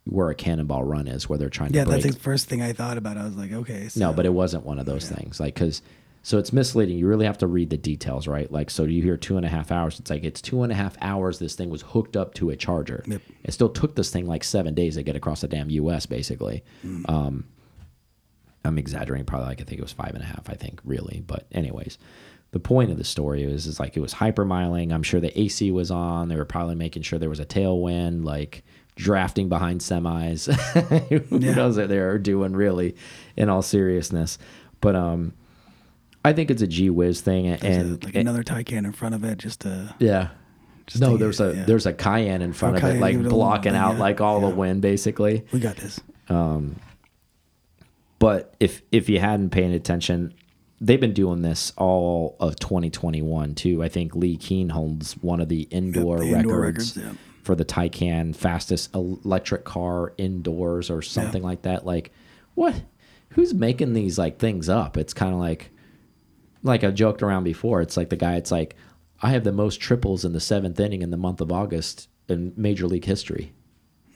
[0.05, 2.61] where a cannonball run is, where they're trying Yeah, to Yeah, that's the first thing
[2.61, 3.17] I thought about.
[3.17, 5.39] I was like, okay, so no, but it wasn't one of those things.
[5.39, 5.81] Like, because
[6.23, 6.97] so it's misleading.
[6.97, 8.51] You really have to read the details, right?
[8.51, 9.99] Like, so you hear two and a half hours.
[9.99, 11.39] It's like it's two and a half hours.
[11.39, 13.03] This thing was hooked up to a charger.
[13.05, 13.21] Yep.
[13.43, 16.05] It still took this thing like seven days to get across the damn U.S.
[16.05, 16.63] Basically.
[16.85, 17.09] Mm.
[17.09, 17.45] Um,
[18.65, 19.25] I'm exaggerating.
[19.25, 20.49] Probably like I think it was five and a half.
[20.49, 21.97] I think really, but anyways.
[22.51, 24.93] The point of the story is, is like it was hypermiling.
[24.93, 26.29] I'm sure the AC was on.
[26.29, 28.63] They were probably making sure there was a tailwind, like
[28.95, 30.51] drafting behind semis.
[31.29, 31.53] Who Yeah.
[31.55, 32.95] knows what they're doing really,
[33.35, 34.37] in all seriousness.
[34.79, 35.33] But um,
[36.23, 39.37] I think it's a G whiz thing, and like another Taycan in front of it,
[39.37, 40.29] just to yeah.
[40.87, 41.65] Just no, there's a yeah.
[41.65, 43.99] there's a Cayenne in front of Cayenne, it, like blocking out yeah.
[43.99, 45.45] like all the wind, basically.
[45.51, 45.99] we got this.
[46.29, 46.77] Um,
[48.19, 50.33] but if if you hadn't paid attention,
[50.79, 53.83] they've been doing this all of 2021 too.
[53.83, 57.13] I think Leh Keen holds one of the indoor, the indoor records, records, yeah.
[57.43, 61.85] for the Taycan fastest electric car indoors or something like that.
[61.85, 62.11] Like,
[62.55, 62.81] what?
[63.31, 64.97] Who's making these like things up?
[64.97, 65.69] It's kind of like,
[66.63, 67.81] like I joked around before.
[67.81, 68.35] It's like the guy.
[68.35, 68.75] It's like
[69.21, 72.53] I have the most triples in the seventh inning in the month of August in
[72.55, 73.51] Major League history.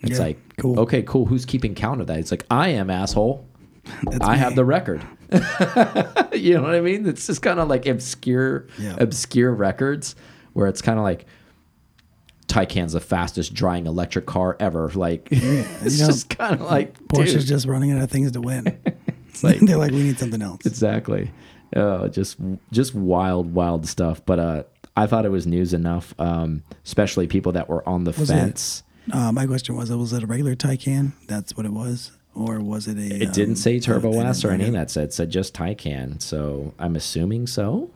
[0.01, 0.79] It's Yeah, like, cool.
[0.79, 1.25] okay, cool.
[1.25, 2.19] Who's keeping count of that?
[2.19, 3.45] It's like I am asshole.
[4.03, 4.39] That's I me.
[4.39, 5.05] have the record.
[6.33, 7.07] you know what I mean?
[7.07, 8.95] It's just kind of like obscure, Yeah.
[8.99, 10.15] obscure records
[10.53, 11.25] where it's kind of like
[12.47, 14.89] Taycan's the fastest drying electric car ever.
[14.89, 18.31] Like it's you know, just kind of like Porsche's dude, just running out of things
[18.33, 18.65] to win.
[19.43, 20.65] like- They're like, we need something else.
[20.65, 21.31] exactly.
[21.73, 22.35] Uh, just
[22.73, 24.21] just wild, wild stuff.
[24.25, 24.63] But uh,
[24.97, 28.33] I thought it was news enough, um, especially people that were on the Was it-
[28.33, 28.83] fence.
[29.11, 31.13] Uh, my question was, was it a regular Taycan?
[31.27, 32.11] That's what it was.
[32.35, 33.23] Or was it a?
[33.23, 34.91] It didn't um, say Turbo uh, S or any of that.
[34.91, 36.21] Said said just Taycan.
[36.21, 37.91] So I'm assuming so.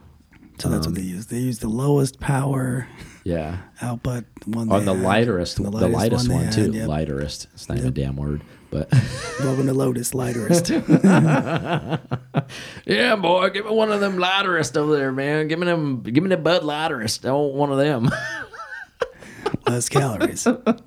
[0.58, 1.30] So that's what they used.
[1.30, 2.88] They used the lowest power
[3.26, 3.58] Yeah.
[3.82, 4.72] output one.
[4.72, 6.72] On the had, lightest, the lightest lightest they one, had, too.
[6.72, 6.88] yep.
[6.88, 7.48] Lightest.
[7.54, 8.88] It's not even a damn word, but
[9.42, 10.70] Welcome to Lotus, lightest.
[12.86, 15.50] yeah, boy, give me one of them lighterest over there, man.
[15.50, 17.26] Give me them, give me the Bud lighterest.
[17.26, 18.10] I want one of them.
[19.68, 20.44] Less calories.
[20.46, 20.84] Bud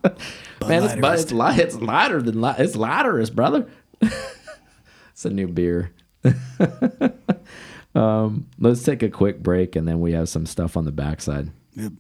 [0.67, 1.59] man, it's, but it's light.
[1.59, 2.61] It's lighter than light.
[2.61, 3.69] It's lighterest, brother.
[4.01, 5.93] it's a new beer.
[7.95, 11.51] um, let's take a quick break, and then we have some stuff on the backside.
[11.75, 11.93] Yep.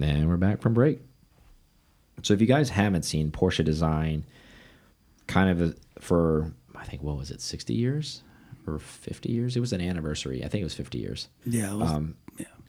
[0.00, 1.00] And we're back from break.
[2.22, 4.24] So if you guys haven't seen Porsche design,
[5.26, 8.22] kind of for I think what was it, sixty years
[8.66, 9.56] or fifty years?
[9.56, 10.44] It was an anniversary.
[10.44, 11.28] I think it was fifty years.
[11.44, 12.00] Yeah.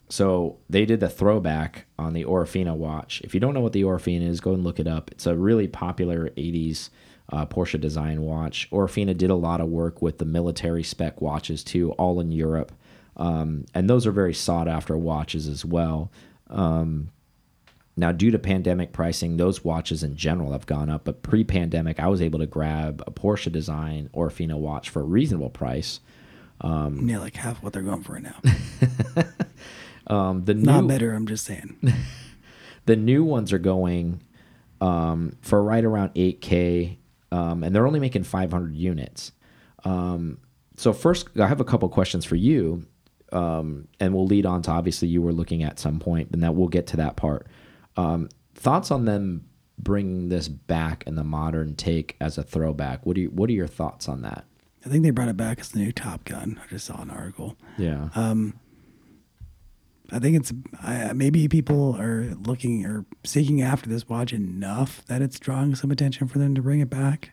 [0.09, 3.21] So they did the throwback on the Orfina watch.
[3.23, 5.11] If you don't know what the Orfina is, go and look it up.
[5.11, 6.89] It's a really popular 80s
[7.31, 8.69] uh, Porsche design watch.
[8.71, 12.71] Orfina did a lot of work with the military spec watches too, all in Europe.
[13.17, 16.11] Um, and those are very sought after watches as well.
[16.49, 17.11] Um,
[17.95, 21.03] now, due to pandemic pricing, those watches in general have gone up.
[21.03, 25.05] But pre pandemic, I was able to grab a Porsche design Orfina watch for a
[25.05, 25.99] reasonable price.
[27.07, 28.41] yeah, like half what they're going for right now.
[30.09, 31.13] Um, the Not new, better.
[31.13, 31.77] I'm just saying.
[32.85, 34.23] The new ones are going
[34.81, 36.97] um, for right around 8K,
[37.31, 39.31] um, and they're only making 500 units.
[39.83, 40.39] Um,
[40.75, 42.87] so first, I have a couple questions for you,
[43.31, 46.55] um, and we'll lead on to obviously you were looking at some point, and that
[46.55, 47.45] we'll get to that part.
[47.95, 49.45] Um, thoughts on them
[49.77, 53.05] bringing this back in the modern take as a throwback?
[53.05, 54.45] What do you What are your thoughts on that?
[54.85, 56.59] I think they brought it back as the new Top Gun.
[56.63, 57.57] I just saw an article.
[57.77, 58.09] Yeah,
[60.11, 65.21] I think it's I, maybe people are looking or seeking after this watch enough that
[65.21, 67.31] it's drawing some attention for them to bring it back.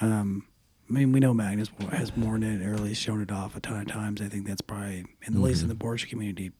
[0.00, 0.46] Um,
[0.88, 3.60] I mean, we know Magnus has worn it or at least shown it off a
[3.60, 4.20] ton of times.
[4.22, 6.52] I think that's probably, at least in the Porsche community,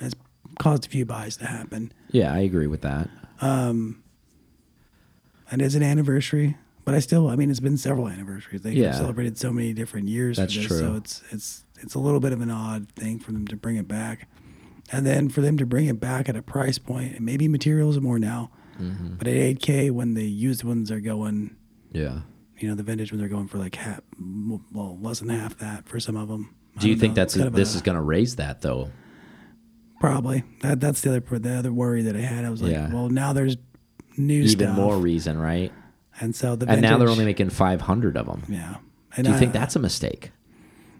[0.00, 0.14] has
[0.58, 1.92] caused a few buys to happen.
[2.10, 3.08] yeah, I agree with that.
[5.48, 8.62] And it's an anniversary, but I still, I mean, it's been several anniversaries.
[8.62, 8.92] They've Yeah.
[8.92, 10.36] celebrated so many different years.
[10.36, 10.78] That's this, true.
[10.78, 13.76] So it's it's it's a little bit of an odd thing for them to bring
[13.76, 14.28] it back,
[14.92, 17.96] and then for them to bring it back at a price point, and maybe materials
[17.96, 19.14] are more now, Mm-hmm.
[19.16, 21.56] but at 8K when the used ones are going,
[21.92, 22.20] Yeah.
[22.58, 24.00] you know, the vintage ones are going for like half,
[24.70, 26.54] well, less than half that for some of them.
[26.78, 28.90] Do you think that's this is going to raise that though?
[29.98, 30.78] probably that?
[30.78, 32.44] That's the other the other worry that I had.
[32.44, 32.92] I was like, Yeah.
[32.92, 33.56] well, now there's
[34.18, 35.72] new Even stuff, more reason, right?
[36.20, 38.42] and so the And now they're only making 500 of them.
[38.48, 38.76] yeah.
[39.16, 40.32] And Do you I- think that's a mistake?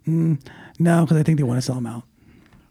[0.07, 0.37] No,
[0.79, 2.05] because I think they want to sell them out.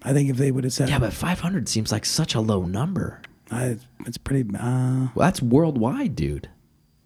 [0.06, 2.64] I think if they would have said, Yeah, but 500 seems like such a low
[2.66, 3.22] number.
[3.52, 4.48] I, it's pretty.
[4.56, 6.50] Uh, Well, that's worldwide, dude.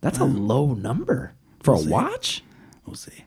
[0.01, 1.33] That's a low number
[1.63, 2.43] for a watch.
[2.85, 3.25] we'll see.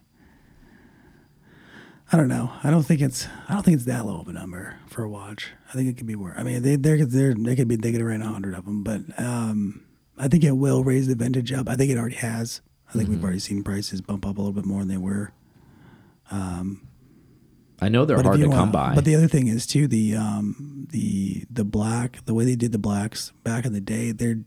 [2.12, 2.52] I don't know.
[2.62, 3.26] I don't think it's.
[3.48, 5.48] I don't think it's that low of a number for a watch.
[5.70, 6.35] I think it could be worse.
[6.38, 9.00] I mean, they they're, they're they could be they could around hundred of them, but
[9.18, 9.82] um,
[10.18, 11.68] I think it will raise the vintage up.
[11.70, 12.61] I think it already has.
[12.88, 13.12] I think Mm-hmm.
[13.14, 15.32] we've already seen prices bump up a little bit more than they were.
[17.82, 18.94] I know they're But hard to you come by.
[18.94, 22.72] But the other thing is too the um the the black the way they did
[22.72, 24.12] the blacks back in the day.
[24.12, 24.38] They're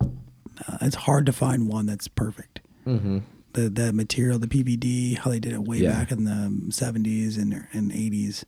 [0.68, 2.62] uh, it's hard to find one that's perfect.
[2.88, 3.20] Mm-hmm.
[3.54, 5.92] The the material, the PVD, how they did it way Yeah.
[5.92, 8.46] back in the seventies and and eighties.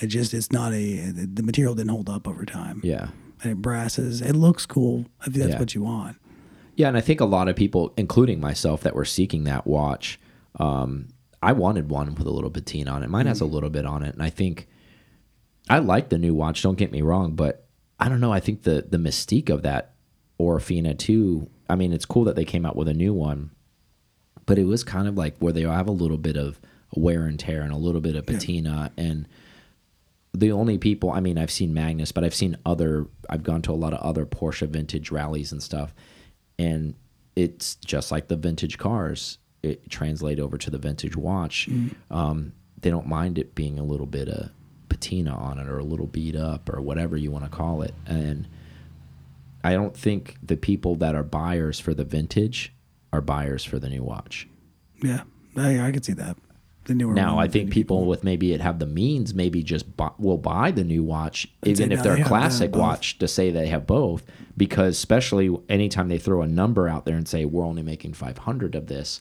[0.00, 2.80] It just it's not a the material didn't hold up over time.
[2.84, 3.08] yeah.
[3.42, 4.20] and it brasses.
[4.22, 5.58] It looks cool if that's Yeah.
[5.58, 6.16] what you want.
[6.74, 10.18] Yeah, and I think a lot of people, including myself, that were seeking that watch,
[10.60, 11.08] um,
[11.42, 13.10] I wanted one with a little patina on it.
[13.10, 13.54] Mine has a mm-hmm.
[13.54, 14.68] little bit on it, and I think
[15.68, 16.62] I like the new watch.
[16.62, 17.66] Don't get me wrong, but
[17.98, 18.32] I don't know.
[18.32, 19.94] I think the the mystique of that
[20.40, 21.48] Orfina too.
[21.68, 23.50] I mean, it's cool that they came out with a new one,
[24.46, 26.60] but it was kind of like where they have a little bit of
[26.94, 29.26] wear and tear and a little bit of patina and
[30.32, 33.72] the only people I mean I've seen Magnus but I've seen other I've gone to
[33.72, 35.94] a lot of other Porsche vintage rallies and stuff
[36.58, 36.94] and
[37.34, 41.68] it's just like the vintage cars it translate over to the vintage watch
[42.10, 44.50] um, they don't mind it being a little bit of
[44.88, 47.94] patina on it or a little beat up or whatever you want to call it
[48.06, 48.46] and
[49.64, 52.72] I don't think the people that are buyers for the vintage
[53.12, 54.48] are buyers for the new watch
[55.02, 55.22] Yeah,
[55.56, 56.36] I, I could see that.
[56.86, 59.96] The newer now, I think maybe people with maybe it have the means, maybe just
[59.96, 62.80] bu will buy the new watch, even if they're a have to have classic both.
[62.80, 64.24] watch, to say they have both.
[64.56, 68.76] Because especially anytime they throw a number out there and say we're only making 500
[68.76, 69.20] of this,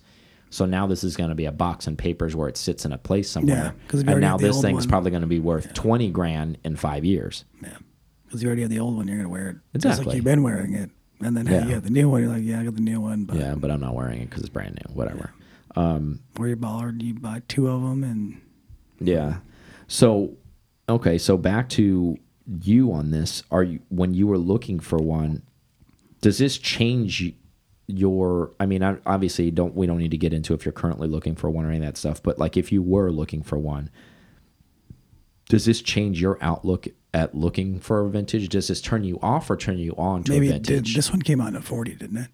[0.49, 2.91] so now this is going to be a box and papers where it sits in
[2.91, 3.73] a place somewhere.
[3.91, 4.89] we and now this old thing's one.
[4.89, 7.45] probably going to be worth 20 grand in five years.
[7.61, 7.77] Yeah,
[8.25, 9.07] because you already have the old one.
[9.07, 10.89] You're gonna wear it just like you've been wearing it.
[11.21, 11.65] And then hey, Yeah.
[11.67, 12.21] you have the new one.
[12.21, 13.25] You're like, yeah, I got the new one.
[13.25, 14.93] But Yeah, but I'm not wearing it because it's brand new.
[14.93, 15.31] Whatever.
[15.75, 18.41] Um, or you baller, you buy two of them, and
[18.99, 19.37] Yeah.
[19.87, 20.37] So,
[20.87, 21.17] okay.
[21.17, 22.17] So back to
[22.61, 23.43] you on this.
[23.51, 25.41] Are you when you were looking for one?
[26.21, 27.33] Does this change
[27.87, 28.51] your?
[28.59, 31.49] I mean, obviously, don't we don't need to get into if you're currently looking for
[31.49, 32.21] one or any of that stuff.
[32.23, 33.89] But like, if you were looking for one,
[35.49, 38.49] does this change your outlook at looking for a vintage?
[38.49, 40.73] Does this turn you off or turn you on to maybe a it did.
[40.75, 40.95] vintage?
[40.95, 42.29] This one came out in a 40, didn't it?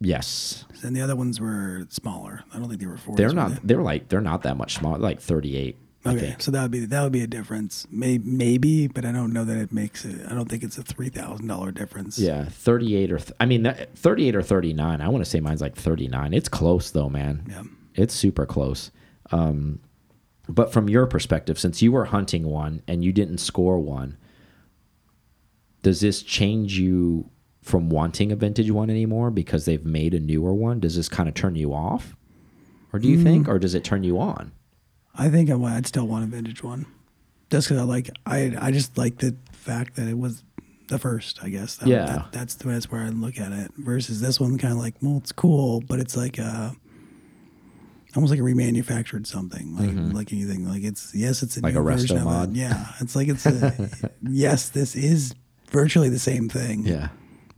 [0.00, 0.64] yes.
[0.82, 2.42] And the other ones were smaller.
[2.52, 3.50] I don't think they were 40 They're not.
[3.50, 3.60] they?
[3.64, 4.98] They're like they're not that much smaller.
[4.98, 5.78] Like 38.
[6.04, 7.86] Okay, so that would be that would be a difference.
[7.90, 10.26] Maybe, maybe, but I don't know that it makes it.
[10.28, 12.18] I don't think it's a three thousand dollar difference.
[12.18, 15.00] Yeah, 38 or th I mean that, 38 or 39.
[15.00, 16.34] I want to say mine's like 39.
[16.34, 17.44] It's close though, man.
[17.48, 17.62] Yeah.
[17.94, 18.90] It's super close.
[19.30, 19.80] Um
[20.48, 24.16] but from your perspective since you were hunting one and you didn't score one,
[25.82, 27.30] does this change you
[27.62, 30.80] from wanting a vintage one anymore because they've made a newer one?
[30.80, 32.16] Does this kind of turn you off?
[32.92, 34.50] Or do you think or does it turn you on?
[35.14, 36.86] I think I, would- I'd still want a vintage one,
[37.50, 40.42] just because I like I I just like the fact that it was
[40.88, 41.38] the first.
[41.42, 41.76] I guess.
[41.76, 42.06] That, Yeah.
[42.06, 43.70] that- that's the that's where I look at it.
[43.76, 46.74] Versus this one, kind of like, well, it's cool, but it's like a
[48.14, 50.68] almost like a remanufactured something, like like anything.
[50.68, 51.66] Like it's yes, it's a Mm-hmm.
[51.66, 52.50] Like new a resto version of mod?
[52.50, 52.56] it.
[52.56, 53.90] Yeah, it's like it's a
[54.22, 55.34] yes, this is
[55.70, 56.84] virtually the same thing.
[56.86, 57.08] Yeah.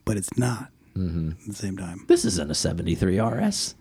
[0.05, 1.01] but it's not at
[1.47, 2.05] the same time.
[2.07, 3.75] This isn't a 73 RS.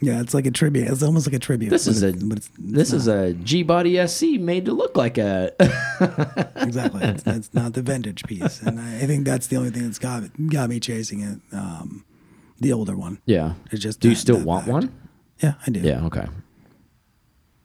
[0.00, 0.88] Yeah, it's like a tribute.
[0.88, 1.70] It's almost like a tribute.
[1.70, 4.96] This is a it's- but it's, this is a G Body SC made to look
[4.96, 5.52] like a
[6.56, 7.02] exactly.
[7.02, 9.98] It's, that's not the vintage piece, and I, I think that's the only thing that's
[9.98, 11.38] got got me chasing it.
[11.52, 12.04] Um,
[12.60, 13.20] the older one.
[13.26, 13.54] Yeah.
[13.70, 14.72] It's just Do you that- still that want fact.
[14.72, 14.92] one?
[15.42, 15.80] Yeah, I do.
[15.80, 16.26] Yeah, okay.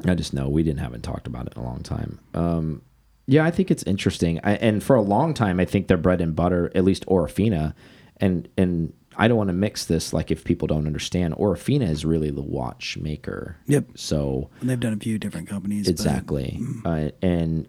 [0.06, 2.20] I just know we didn't haven't talked about it in a long time.
[2.34, 2.82] Um,
[3.28, 4.40] yeah, I think it's interesting.
[4.44, 7.74] I, and for a long time, I think their bread and butter, at least Orofina,
[8.18, 10.14] and and I don't want to mix this.
[10.14, 13.58] Like if people don't understand, Orofina is really the watchmaker.
[13.68, 13.86] Yep.
[13.96, 15.86] So And they've done a few different companies.
[15.86, 17.08] but- exactly, mm.
[17.08, 17.68] uh, and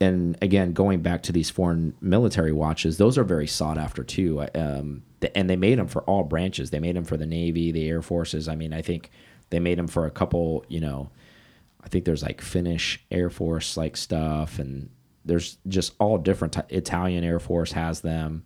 [0.00, 4.46] and again, going back to these foreign military watches, those are very sought after too.
[4.54, 5.02] Um,
[5.34, 6.70] and they made them for all branches.
[6.70, 8.48] They made them for the Navy, the Air Forces.
[8.48, 9.10] I mean, I think
[9.50, 10.64] they made them for a couple.
[10.68, 11.10] You know,
[11.84, 14.88] I think there's like Finnish Air Force like stuff, and
[15.26, 16.56] there's just all different.
[16.70, 18.44] Italian Air Force has them.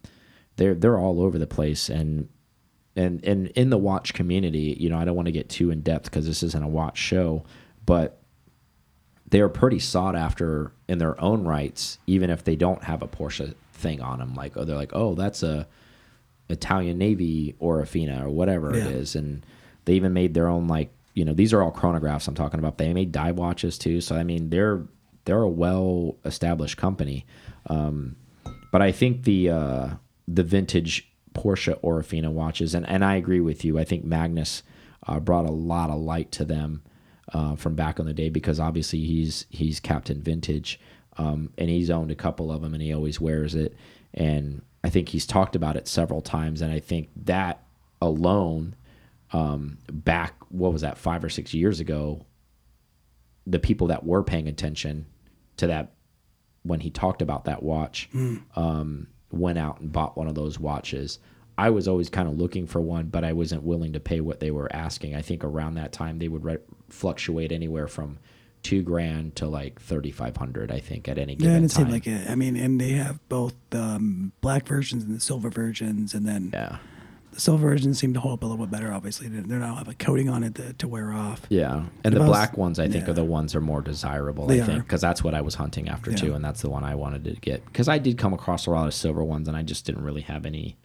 [0.56, 2.28] They're they're all over the place, and
[2.96, 5.80] and and in the watch community, you know, I don't want to get too in
[5.82, 7.44] depth because this isn't a watch show,
[7.84, 8.20] but
[9.28, 13.08] they are pretty sought after in their own rights, even if they don't have a
[13.08, 14.34] Porsche thing on them.
[14.34, 15.66] Like, oh, they're like, oh, that's a
[16.48, 18.84] Italian Navy or Orofina or whatever Yeah.
[18.84, 19.44] it is, and
[19.86, 22.78] they even made their own like, you know, these are all chronographs I'm talking about.
[22.78, 24.82] They made dive watches too, so I mean, they're
[25.24, 27.24] they're a well established company.
[27.66, 28.16] Um,
[28.70, 29.88] but I think the uh,
[30.28, 33.78] the vintage Porsche Orofina watches, and, and I agree with you.
[33.78, 34.62] I think Magnus
[35.06, 36.82] uh, brought a lot of light to them
[37.32, 40.80] uh, from back in the day because obviously he's he's Captain Vintage,
[41.16, 43.74] um, and he's owned a couple of them, and he always wears it.
[44.12, 47.64] And I think he's talked about it several times, and I think that
[48.00, 48.76] alone,
[49.32, 52.24] um, back what was that five or six years ago,
[53.46, 55.06] the people that were paying attention
[55.56, 55.92] to that
[56.62, 58.08] when he talked about that watch
[58.56, 61.18] um, went out and bought one of those watches.
[61.56, 64.40] I was always kind of looking for one, but I wasn't willing to pay what
[64.40, 65.14] they were asking.
[65.14, 68.18] I think around that time they would fluctuate anywhere from
[68.64, 70.72] two grand to like thirty five hundred.
[70.72, 71.84] I think at any given Yeah, and it time.
[71.84, 72.28] seemed like it.
[72.28, 76.26] I mean, and they have both the um, black versions and the silver versions, and
[76.26, 76.78] then yeah,
[77.34, 78.92] the silver versions seem to hold up a little bit better.
[78.92, 81.42] Obviously, they don't have a coating on it to, to wear off.
[81.48, 81.84] yeah.
[82.04, 83.10] And If the was- black ones, I think, yeah.
[83.10, 84.46] are the ones that are more desirable.
[84.46, 86.16] They I think because that's what I was hunting after Yeah.
[86.16, 88.70] too, and that's the one I wanted to get because I did come across a
[88.70, 90.76] lot of silver ones, and I just didn't really have any.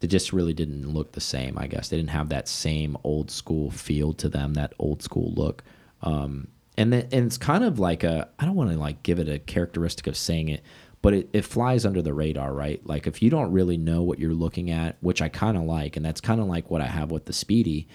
[0.00, 1.56] They just really didn't look the same.
[1.56, 5.32] I guess they didn't have that same old school feel to them, that old school
[5.36, 5.62] look.
[6.02, 9.18] Um, and then, and it's kind of like a I don't want to like give
[9.20, 10.62] it a characteristic of saying it,
[11.02, 12.80] but it, it flies under the radar, right?
[12.86, 15.96] Like if you don't really know what you're looking at, which I kind of like,
[15.96, 17.88] and that's kind of like what I have with the Speedy.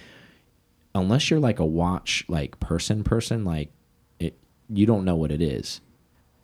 [0.93, 3.71] Unless you're like a watch like person person, like
[4.19, 4.37] it,
[4.69, 5.79] you don't know what it is,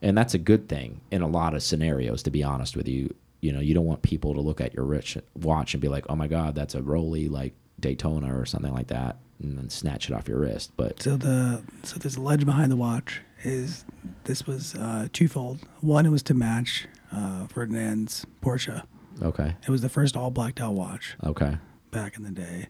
[0.02, 2.24] and that's a good thing in a lot of scenarios.
[2.24, 4.86] To be honest with you, you know you don't want people to look at your
[4.86, 8.74] rich watch and be like, oh my god, that's a Roly like Daytona or something
[8.74, 10.72] like that, and then snatch it off your wrist.
[10.78, 13.86] But So the so there's a legend behind the watch is
[14.24, 15.60] this was uh, twofold.
[15.82, 18.84] One, it was to match uh, Ferdinand's Porsche.
[19.22, 21.58] okay, It was the first all blacked out watch okay,
[21.92, 22.68] back in the day,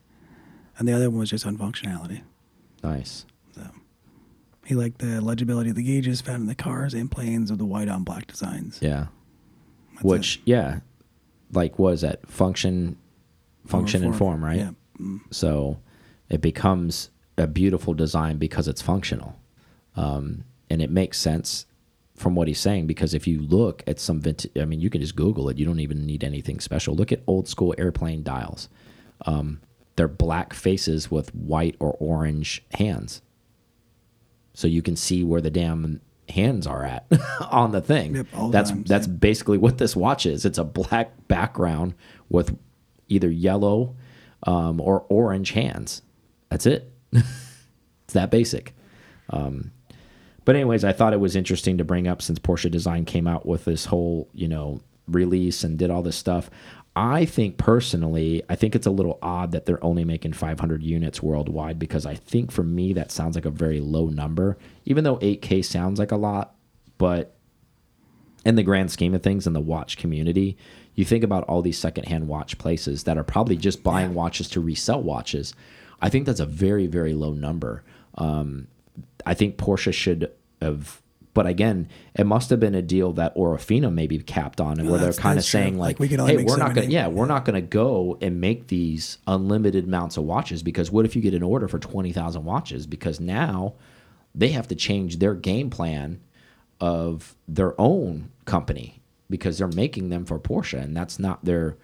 [0.77, 2.21] and the other one was just on functionality.
[2.83, 3.25] nice.
[3.55, 3.61] So
[4.65, 7.65] he liked the legibility of the gauges found in the cars and planes with the
[7.65, 8.79] white on black designs.
[8.81, 9.07] Yeah.
[9.93, 10.79] That's Which, yeah,
[11.51, 12.97] like was that function,
[13.67, 14.57] function and form, right?
[14.57, 14.71] Yeah.
[14.99, 15.19] Mm.
[15.29, 15.79] So
[16.29, 19.35] it becomes a beautiful design because it's functional,
[19.95, 20.43] um,
[20.73, 21.67] and it makes sense
[22.15, 25.01] from what he's saying because if you look at some vintage, I mean, you can
[25.01, 25.59] just Google it.
[25.59, 26.95] You don't even need anything special.
[26.95, 28.69] Look at old school airplane dials.
[29.27, 29.61] Um,
[29.95, 33.21] they're black faces with white or orange hands,
[34.55, 37.05] so you can see where the damn hands are at
[37.51, 38.15] on the thing.
[38.15, 39.17] Yep, that's time, that's same.
[39.17, 40.43] basically what this watch is.
[40.43, 41.93] It's a black background
[42.29, 42.57] with
[43.09, 43.95] either yellow
[44.47, 46.01] um, or orange hands.
[46.49, 46.91] That's it.
[47.11, 48.73] it's that basic.
[49.29, 49.71] Um,
[50.45, 53.45] but anyways, I thought it was interesting to bring up since Porsche Design came out
[53.45, 56.49] with this whole, you know, release and did all this stuff.
[56.95, 61.23] I think personally, I think it's a little odd that they're only making 500 units
[61.23, 64.57] worldwide because I think for me that sounds like a very low number.
[64.85, 66.55] Even though 8K sounds like a lot,
[66.99, 67.35] but
[68.45, 70.55] in the grand scheme of things in the watch community,
[70.93, 74.59] you think about all these secondhand watch places that are probably just buying watches to
[74.59, 75.55] resell watches.
[75.99, 77.83] I think that's a very, very low number.
[78.15, 78.67] Um,
[79.25, 80.31] I think Porsche should
[80.61, 81.01] have,
[81.33, 84.99] but again, it must have been a deal that Orofino maybe capped on, and where
[84.99, 87.07] they're kind of saying like, Like, we can "Hey, we're so not going, many." yeah,
[87.07, 91.15] we're not going to go and make these unlimited amounts of watches because what if
[91.15, 92.85] you get an order for twenty thousand watches?
[92.85, 93.73] Because now
[94.35, 96.19] they have to change their game plan
[96.79, 101.77] of their own company because they're making them for Porsche, and that's not their.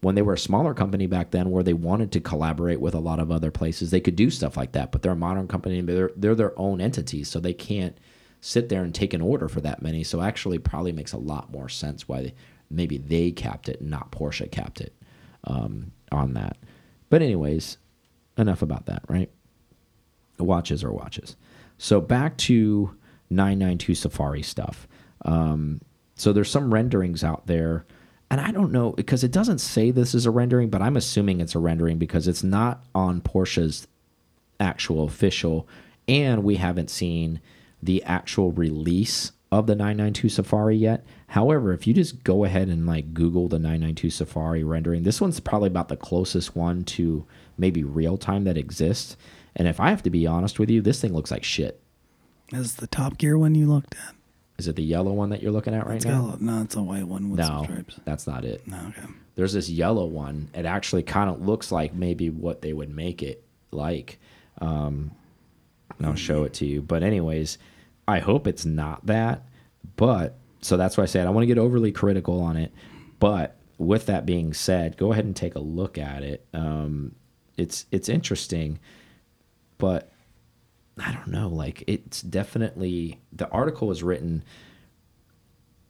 [0.00, 3.00] When they were a smaller company back then, where they wanted to collaborate with a
[3.00, 4.92] lot of other places, they could do stuff like that.
[4.92, 7.98] But they're a modern company, and they're they're their own entities, so they can't
[8.40, 10.04] sit there and take an order for that many.
[10.04, 12.34] So actually, probably makes a lot more sense why they,
[12.70, 14.94] maybe they capped it, not Porsche capped it
[15.44, 16.56] um, on that.
[17.10, 17.78] But anyways,
[18.36, 19.30] enough about that, right?
[20.44, 21.36] watches are watches.
[21.78, 22.96] So back to
[23.30, 24.86] 992 Safari stuff.
[25.24, 25.80] Um,
[26.14, 27.86] so there's some renderings out there,
[28.30, 31.40] and I don't know because it doesn't say this is a rendering, but I'm assuming
[31.40, 33.86] it's a rendering because it's not on Porsche's
[34.60, 35.66] actual official,
[36.06, 37.40] and we haven't seen
[37.82, 41.04] the actual release of the 992 Safari yet.
[41.28, 45.40] However, if you just go ahead and like Google the 992 Safari rendering, this one's
[45.40, 47.24] probably about the closest one to
[47.56, 49.16] maybe real time that exists.
[49.56, 51.80] And if I have to be honest with you, this thing looks like shit.
[52.52, 54.14] Is the Top Gear one you looked at?
[54.58, 56.36] Is it the yellow one that you're looking at right It's now?
[56.38, 58.00] a, no, it's a white one with No, stripes.
[58.04, 58.66] that's not it.
[58.66, 59.06] No, okay.
[59.36, 60.48] There's this yellow one.
[60.52, 64.18] It actually kind of looks like maybe what they would make it like.
[64.60, 65.12] Um,
[65.96, 66.82] and I'll show it to you.
[66.82, 67.58] But anyways,
[68.08, 69.42] I hope it's not that.
[69.96, 72.72] But so that's why I said I want to get overly critical on it.
[73.20, 76.44] But with that being said, go ahead and take a look at it.
[76.52, 77.14] Um,
[77.56, 78.80] it's it's interesting,
[79.78, 80.10] but
[81.00, 81.48] I don't know.
[81.48, 84.44] Like it's definitely the article was written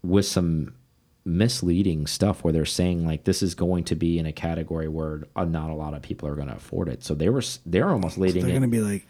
[0.02, 0.74] with some
[1.24, 5.24] misleading stuff where they're saying like this is going to be in a category where
[5.36, 7.04] uh, not a lot of people are going to afford it.
[7.04, 9.06] So they were they're almost leading They're gonna be like,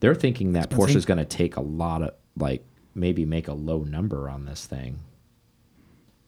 [0.00, 0.96] they're thinking that Expensive.
[0.96, 2.64] Porsche's going to take a lot of like
[2.94, 5.00] maybe make a low number on this thing.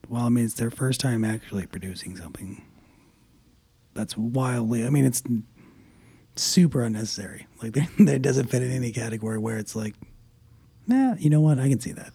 [0.08, 2.62] well, I mean, it's their first time actually producing something.
[3.94, 4.86] That's wildly.
[4.86, 5.22] I mean, it's
[6.42, 7.46] super unnecessary.
[7.62, 9.94] Like, that doesn't fit in any category where it's like,
[10.86, 11.58] nah, you know what?
[11.58, 12.12] I can see that.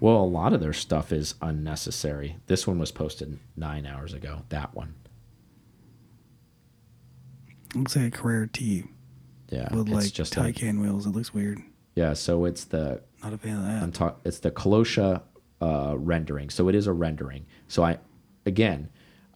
[0.00, 2.36] Well, a lot of their stuff is unnecessary.
[2.46, 4.42] This one was posted nine hours ago.
[4.48, 4.94] That one,
[7.74, 8.84] looks like a Carrera T
[9.50, 11.06] yeah, with it's like just like Taycan wheels.
[11.06, 11.60] It looks weird.
[11.94, 12.14] yeah.
[12.14, 13.82] So it's the Not a fan of that.
[13.82, 15.22] I'm talk it's the Kolesa
[15.60, 16.50] uh, rendering.
[16.50, 17.46] So it is a rendering.
[17.68, 17.98] So I
[18.46, 18.88] again,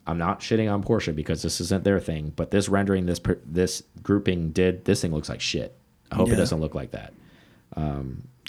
[0.06, 3.82] I'm not shitting on Porsche because this isn't their thing, but this rendering this this
[4.02, 5.76] grouping did this thing looks like shit.
[6.12, 7.12] I hope it doesn't look like that.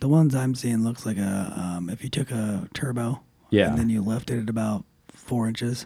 [0.02, 3.70] The ones I'm seeing looks like a um, if you took a turbo, Yeah.
[3.70, 5.86] and then you left it at about four inches.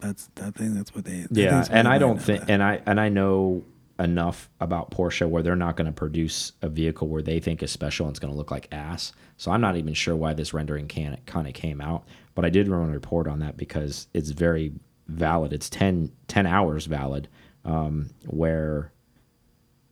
[0.00, 0.74] That's that thing.
[0.74, 1.26] That's what they.
[1.30, 3.64] Yeah, what and I don't think and I and I know
[4.00, 7.70] enough about Porsche where they're not going to produce a vehicle where they think is
[7.70, 9.12] special and it's going to look like ass.
[9.36, 12.04] So I'm not even sure why this rendering can kind of came out,
[12.34, 14.72] but I did run a report on that because it's very
[15.12, 15.52] valid.
[15.52, 17.28] It's 10, 10 hours valid,
[17.64, 18.92] um, where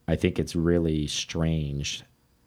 [0.09, 2.03] I think it's really strange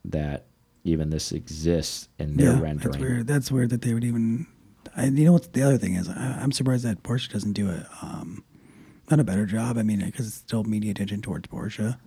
[0.06, 0.48] that
[0.84, 2.92] even this exists in their yeah, rendering.
[2.92, 3.28] That's weird.
[3.28, 4.48] That's weird that they would even.
[4.96, 5.54] I, you know what?
[5.54, 7.86] The other thing is, I, I'm surprised that Porsche doesn't do it.
[8.02, 8.44] Um,
[9.10, 9.78] not a better job.
[9.78, 11.98] I mean, because it's still media attention towards Porsche,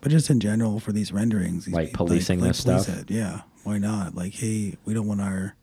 [0.00, 1.74] but just in general for these renderings, these.
[1.74, 3.00] Like policing this police stuff?
[3.00, 3.10] it.
[3.10, 4.14] Yeah, why not?
[4.14, 5.54] Like, hey, we don't want our,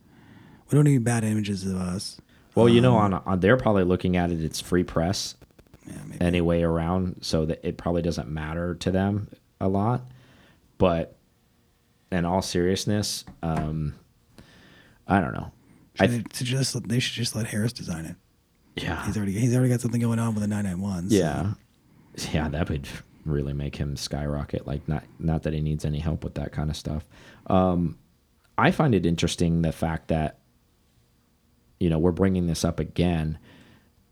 [0.70, 2.20] we don't need bad images of us.
[2.56, 4.41] Well, you Um, know, on, on they're probably looking at it.
[4.43, 5.36] It's free press
[5.88, 9.28] Yeah, any way around, so that it probably doesn't matter to them
[9.62, 10.01] a lot.
[10.78, 11.16] But
[12.12, 13.95] in all seriousness, um,
[15.08, 15.51] I don't know.
[15.99, 18.16] I Should they, should just, they should just let Harris design it.
[18.76, 19.06] Yeah.
[19.06, 21.10] He's already he's already got something going on with the 991.
[21.10, 21.53] so- Yeah.
[22.34, 22.88] Yeah, that would
[23.26, 24.66] really make him skyrocket.
[24.68, 27.06] Like not not that he needs any help with that kind of stuff.
[27.47, 27.97] Um,
[28.58, 30.39] I find it interesting the fact that
[31.80, 33.38] you know we're bringing this up again,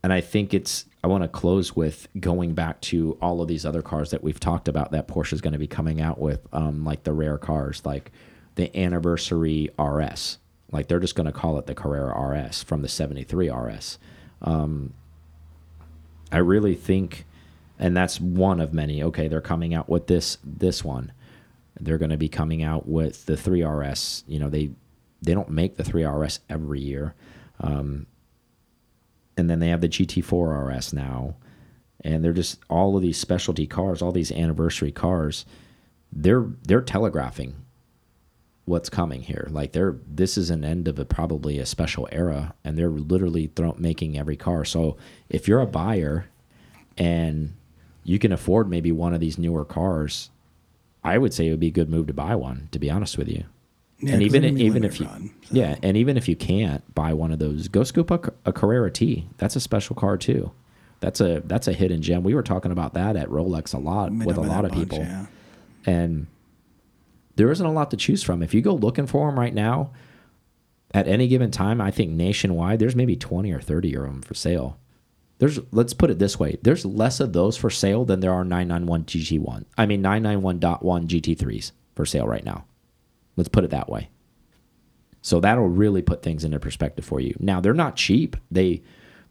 [0.02, 0.86] and I think it's.
[1.02, 4.40] I want to close with going back to all of these other cars that we've
[4.40, 7.36] talked about that Porsche is going to be coming out with, um, like the rare
[7.36, 8.10] cars, like
[8.54, 10.38] the anniversary RS.
[10.72, 13.98] Like they're just going to call it the Carrera RS from the '73 RS.
[16.32, 17.26] I really think,
[17.78, 19.02] and that's one of many.
[19.02, 21.12] Okay, they're coming out with this this one.
[21.80, 24.24] They're going to be coming out with the 3RS.
[24.26, 24.70] You know, they
[25.22, 27.14] they don't make the 3RS every year,
[27.60, 28.06] um,
[29.36, 31.36] and then they have the GT4 RS now,
[32.02, 35.44] and they're just all of these specialty cars, all these anniversary cars.
[36.12, 37.54] They're they're telegraphing
[38.66, 39.48] what's coming here.
[39.50, 43.50] Like they're this is an end of a probably a special era, and they're literally
[43.76, 44.64] making every car.
[44.64, 44.96] So
[45.28, 46.26] if you're a buyer
[46.96, 47.54] and
[48.04, 50.30] you can afford maybe one of these newer cars,
[51.02, 52.68] I would say it would be a good move to buy one.
[52.72, 53.44] To be honest with you,
[54.06, 56.36] Yeah, and even they're gonna be even if you so- yeah, and even if you
[56.36, 59.26] can't buy one of those, go scoop a, a Carrera T.
[59.38, 60.52] That's a special car too.
[61.00, 62.22] That's a that's a hidden gem.
[62.22, 64.82] We were talking about that at Rolex a lot Made with a lot of bunch,
[64.82, 65.26] people Yeah.
[65.86, 66.26] and
[67.36, 68.42] there isn't a lot to choose from.
[68.42, 69.90] If you go looking for them right now,
[70.92, 74.34] at any given time, I think nationwide there's maybe 20 or 30 of them for
[74.34, 74.78] sale.
[75.38, 78.44] There's let's put it this way, there's less of those for sale than there are
[78.44, 79.64] 991 GT1.
[79.76, 82.64] I mean 991.1 GT3s for sale right now.
[83.36, 84.10] Let's put it that way.
[85.22, 87.34] So that'll really put things into perspective for you.
[87.40, 88.36] Now they're not cheap.
[88.50, 88.82] They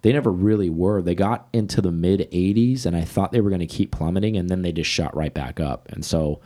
[0.02, 1.02] they never really were.
[1.02, 4.36] They got into the mid 80s and I thought they were going to keep plummeting
[4.36, 5.88] and then they just shot right back up.
[5.92, 6.42] And so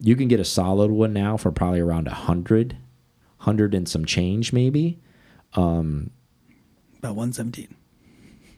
[0.00, 2.76] you can get a solid one now for probably around a hundred,
[3.38, 4.98] hundred and some change maybe.
[5.54, 6.10] Um
[6.98, 7.74] About 117.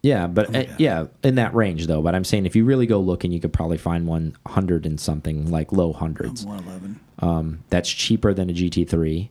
[0.03, 1.07] Yeah, but uh, yeah.
[1.23, 2.03] in that range though.
[2.03, 4.99] But I'm saying if you really go looking, you could probably find one hundred and
[4.99, 6.45] something, like low hundreds.
[6.45, 7.01] 111.
[7.21, 9.29] Um, that's cheaper than a GT3.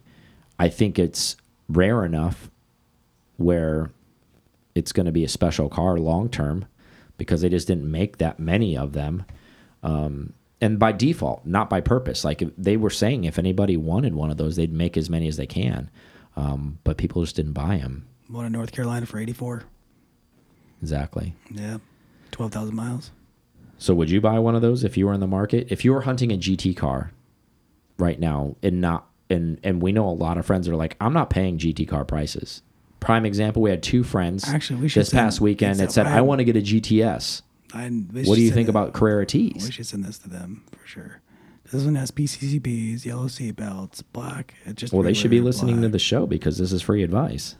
[0.57, 1.35] I think it's
[1.67, 2.49] rare enough
[3.37, 3.91] where
[4.75, 6.65] it's going to be a special car long term
[7.17, 9.25] because they just didn't make that many of them.
[9.83, 12.23] Um, and by default, not by purpose.
[12.23, 15.27] Like if- they were saying, if anybody wanted one of those, they'd make as many
[15.27, 15.89] as they can.
[16.35, 18.05] Um, but people just didn't buy them.
[18.27, 19.63] One in North Carolina for 84.
[20.81, 21.33] Exactly.
[21.49, 21.77] Yeah.
[22.31, 23.11] 12,000 miles.
[23.77, 25.67] So would you buy one of those if you were in the market?
[25.71, 27.11] If you were hunting a GT car
[27.99, 30.95] right now and not and and we know a lot of friends that are like,
[30.99, 32.61] I'm not paying GT car prices.
[32.99, 36.21] Prime example, we had two friends Actually, we should this past weekend that said, I-
[36.21, 37.43] want to get a GTS.
[37.71, 39.63] I, What do you think about Carrera T's?
[39.63, 41.21] We should send this to them for sure.
[41.71, 44.55] This one has PCCBs, yellow seat belts, black.
[44.65, 47.55] It just Well, they should be listening to the show because this is free advice.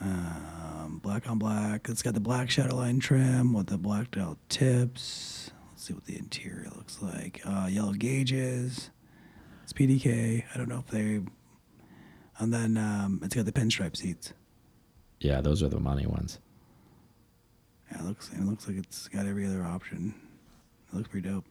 [0.00, 1.88] Um, black on black.
[1.88, 5.50] It's got the black shadow line trim with the blacked out tips.
[5.70, 7.40] Let's see what the interior looks like.
[7.44, 8.90] Uh, yellow gauges.
[9.68, 10.44] It's PDK.
[10.54, 11.20] I don't know if they.
[12.38, 14.32] And then um, it's got the pinstripe seats.
[15.20, 16.38] Yeah, those are the money ones.
[17.92, 18.30] Yeah, it looks.
[18.32, 20.14] It looks like it's got every other option.
[20.90, 21.44] It looks pretty dope.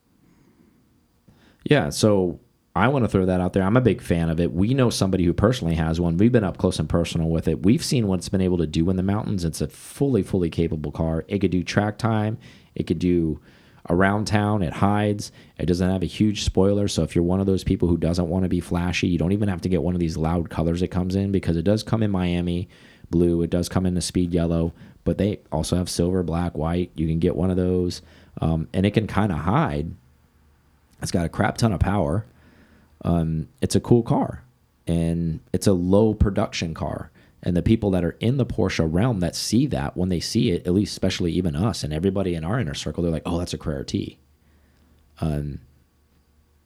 [1.63, 2.39] Yeah, so
[2.75, 3.61] I want to throw that out there.
[3.61, 4.51] I'm a big fan of it.
[4.51, 6.17] We know somebody who personally has one.
[6.17, 7.61] We've been up close and personal with it.
[7.63, 9.45] We've seen what it's been able to do in the mountains.
[9.45, 11.23] It's a fully, fully capable car.
[11.27, 12.39] It could do track time.
[12.73, 13.41] It could do
[13.89, 14.61] around town.
[14.61, 15.31] It hides.
[15.57, 16.87] It doesn't have a huge spoiler.
[16.87, 19.31] So if you're one of those people who doesn't want to be flashy, you don't
[19.31, 21.83] even have to get one of these loud colors it comes in because it does
[21.83, 22.67] come in Miami
[23.09, 23.41] blue.
[23.41, 24.73] It does come in the speed yellow,
[25.03, 26.91] but they also have silver, black, white.
[26.95, 28.01] You can get one of those,
[28.41, 29.91] um, and it can kind of hide.
[31.01, 32.25] It's got a crap ton of power.
[33.03, 34.43] Um, it's a cool car,
[34.87, 37.11] and it's a low production car.
[37.43, 40.51] And the people that are in the Porsche realm that see that when they see
[40.51, 43.37] it, at least especially even us and everybody in our inner circle, they're like, "Oh,
[43.37, 44.17] that's a Carrera T."
[45.21, 45.59] Um,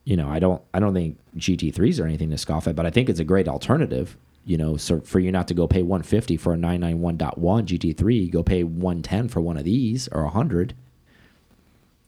[0.06, 2.90] you know, I don't, I don't think GT3s are anything to scoff at, but I
[2.90, 4.18] think it's a great alternative.
[4.44, 8.42] You know, so for you not to go pay 150 for a 991.1 GT3, go
[8.42, 10.74] pay 110 for one of these or 100,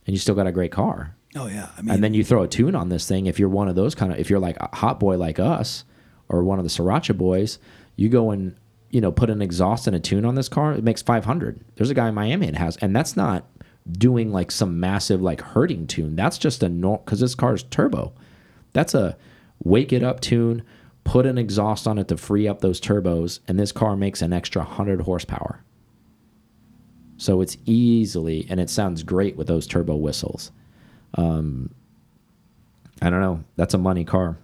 [0.08, 2.44] and you still got a great car Oh yeah, I mean, and then you throw
[2.44, 3.26] a tune on this thing.
[3.26, 5.84] If you're one of those kind of, if you're like a hot boy like us,
[6.30, 7.60] or one of the Sriracha boys,
[7.96, 8.56] you go and
[8.90, 10.74] you know put an exhaust and a tune on this car.
[10.74, 11.64] It makes 500.
[11.76, 13.46] There's a guy in Miami that has, and that's not
[13.92, 16.16] doing like some massive like hurting tune.
[16.16, 18.14] That's just a normal because this car is turbo.
[18.74, 19.18] That's a
[19.64, 20.64] wake it up tune.
[21.04, 24.32] Put an exhaust on it to free up those turbos, and this car makes an
[24.32, 25.62] extra 100 horsepower.
[27.18, 30.52] So it's easily, and it sounds great with those turbo whistles.
[31.16, 31.74] Um,
[33.02, 33.44] I don't know.
[33.56, 34.38] That's a money car.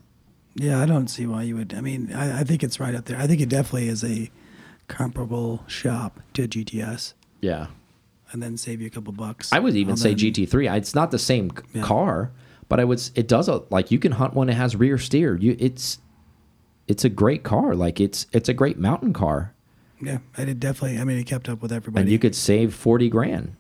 [0.62, 1.74] Yeah, I don't see why you would.
[1.74, 3.18] I mean, I, I think it's right up there.
[3.18, 4.30] I think it definitely is a
[4.88, 7.68] comparable shop to a GTS, Yeah.
[8.32, 9.54] and then save you a couple bucks.
[9.54, 10.70] I would even on say the- GT3.
[10.70, 11.82] I- It's not the same c- Yeah.
[11.84, 12.32] car,
[12.68, 12.98] but I would.
[13.00, 15.36] s- It does a like you can hunt one that has rear steer.
[15.38, 16.00] You it's
[16.88, 17.76] it's a great car.
[17.76, 19.54] Like it's it's a great mountain car,
[20.02, 21.00] Yeah, I did definitely.
[21.00, 22.02] I mean, it kept up with everybody.
[22.02, 23.54] and you could save forty grand.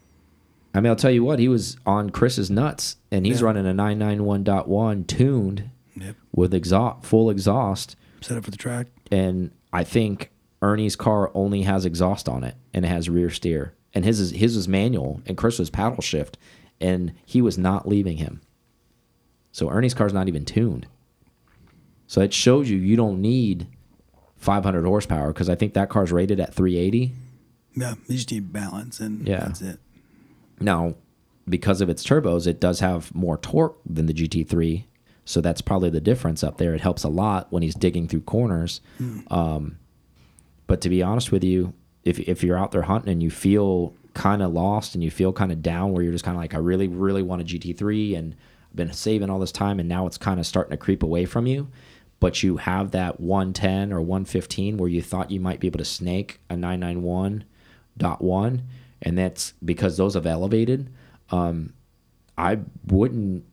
[0.73, 1.39] I mean, I'll tell you what.
[1.39, 3.45] He was on Chris's nuts, and he's Yeah.
[3.47, 5.69] running a 991.1 tuned
[6.01, 6.15] Yep.
[6.33, 8.87] with exhaust, full exhaust, set up for the track.
[9.11, 10.31] and I think
[10.61, 14.31] Ernie's car only has exhaust on it, and it has rear steer, and his is
[14.31, 16.37] his was manual, and Chris was paddle shift,
[16.81, 18.41] and he was not leaving him.
[19.51, 20.87] So Ernie's car's not even tuned.
[22.07, 23.67] So it shows you you don't need
[24.37, 27.13] 500 horsepower because I think that car's rated at 380.
[27.75, 29.45] Yeah, you just need balance, and Yeah.
[29.45, 29.79] that's it.
[30.59, 30.95] Now,
[31.47, 34.85] because of its turbos, it does have more torque than the GT3.
[35.29, 36.73] So that's probably the difference up there.
[36.73, 38.81] It helps a lot when he's digging through corners.
[39.29, 39.77] Um,
[40.65, 43.93] but to be honest with you, if, if you're out there hunting and you feel
[44.15, 46.55] kind of lost and you feel kind of down where you're just kind of like,
[46.55, 48.35] I really, really want a GT3 and
[48.71, 51.25] I've been saving all this time and now it's kind of starting to creep away
[51.25, 51.67] from you,
[52.19, 55.85] but you have that 110 or 115 where you thought you might be able to
[55.85, 58.61] snake a 991.1
[59.03, 60.91] and that's because those have elevated.
[61.29, 61.73] Um,
[62.35, 63.45] I wouldn't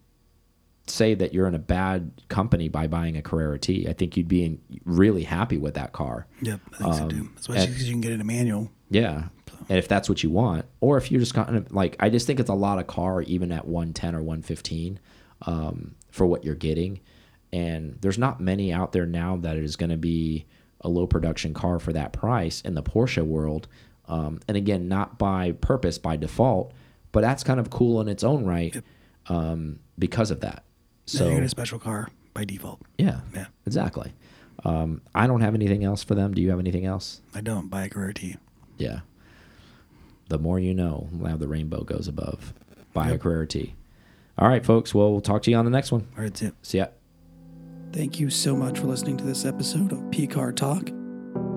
[0.86, 3.88] say that you're in a bad company by buying a Carrera T.
[3.88, 6.26] I think you'd be in, really happy with that car.
[6.42, 7.16] Yep, I think so too.
[7.16, 8.70] Um, Especially because you can get it in a manual.
[8.90, 9.28] Yeah.
[9.68, 12.26] And if that's what you want, or if you're just kind of like, I just
[12.26, 15.00] think it's a lot of car, even at 110 or 115,
[15.42, 17.00] um, for what you're getting.
[17.52, 20.46] And there's not many out there now that is going to be
[20.82, 23.66] a low production car for that price in the Porsche world.
[24.08, 26.72] Um, and again, not by purpose, by default,
[27.10, 28.82] but that's kind of cool in its own right
[29.28, 30.62] um, because of that.
[31.06, 32.80] So So you get a special car by default.
[32.98, 33.46] yeah, Yeah.
[33.66, 34.12] exactly.
[34.64, 36.34] Um, I don't have anything else for them.
[36.34, 37.20] Do you have anything else?
[37.34, 38.36] I don't buy a Carrera T.
[38.78, 39.00] Yeah.
[40.28, 42.52] The more you know, now the rainbow goes above.
[42.92, 43.20] Buy a Yep.
[43.20, 43.74] Carrera T.
[44.38, 44.92] All right, folks.
[44.94, 46.06] Well, we'll talk to you on the next one.
[46.16, 46.54] All right, that's it.
[46.62, 46.86] See ya.
[47.92, 50.86] Thank you so much for listening to this episode of PCAR Talk.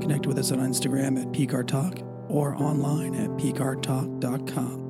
[0.02, 4.88] Connect with us on Instagram at PCAR Talk or online at PCARTalk.com.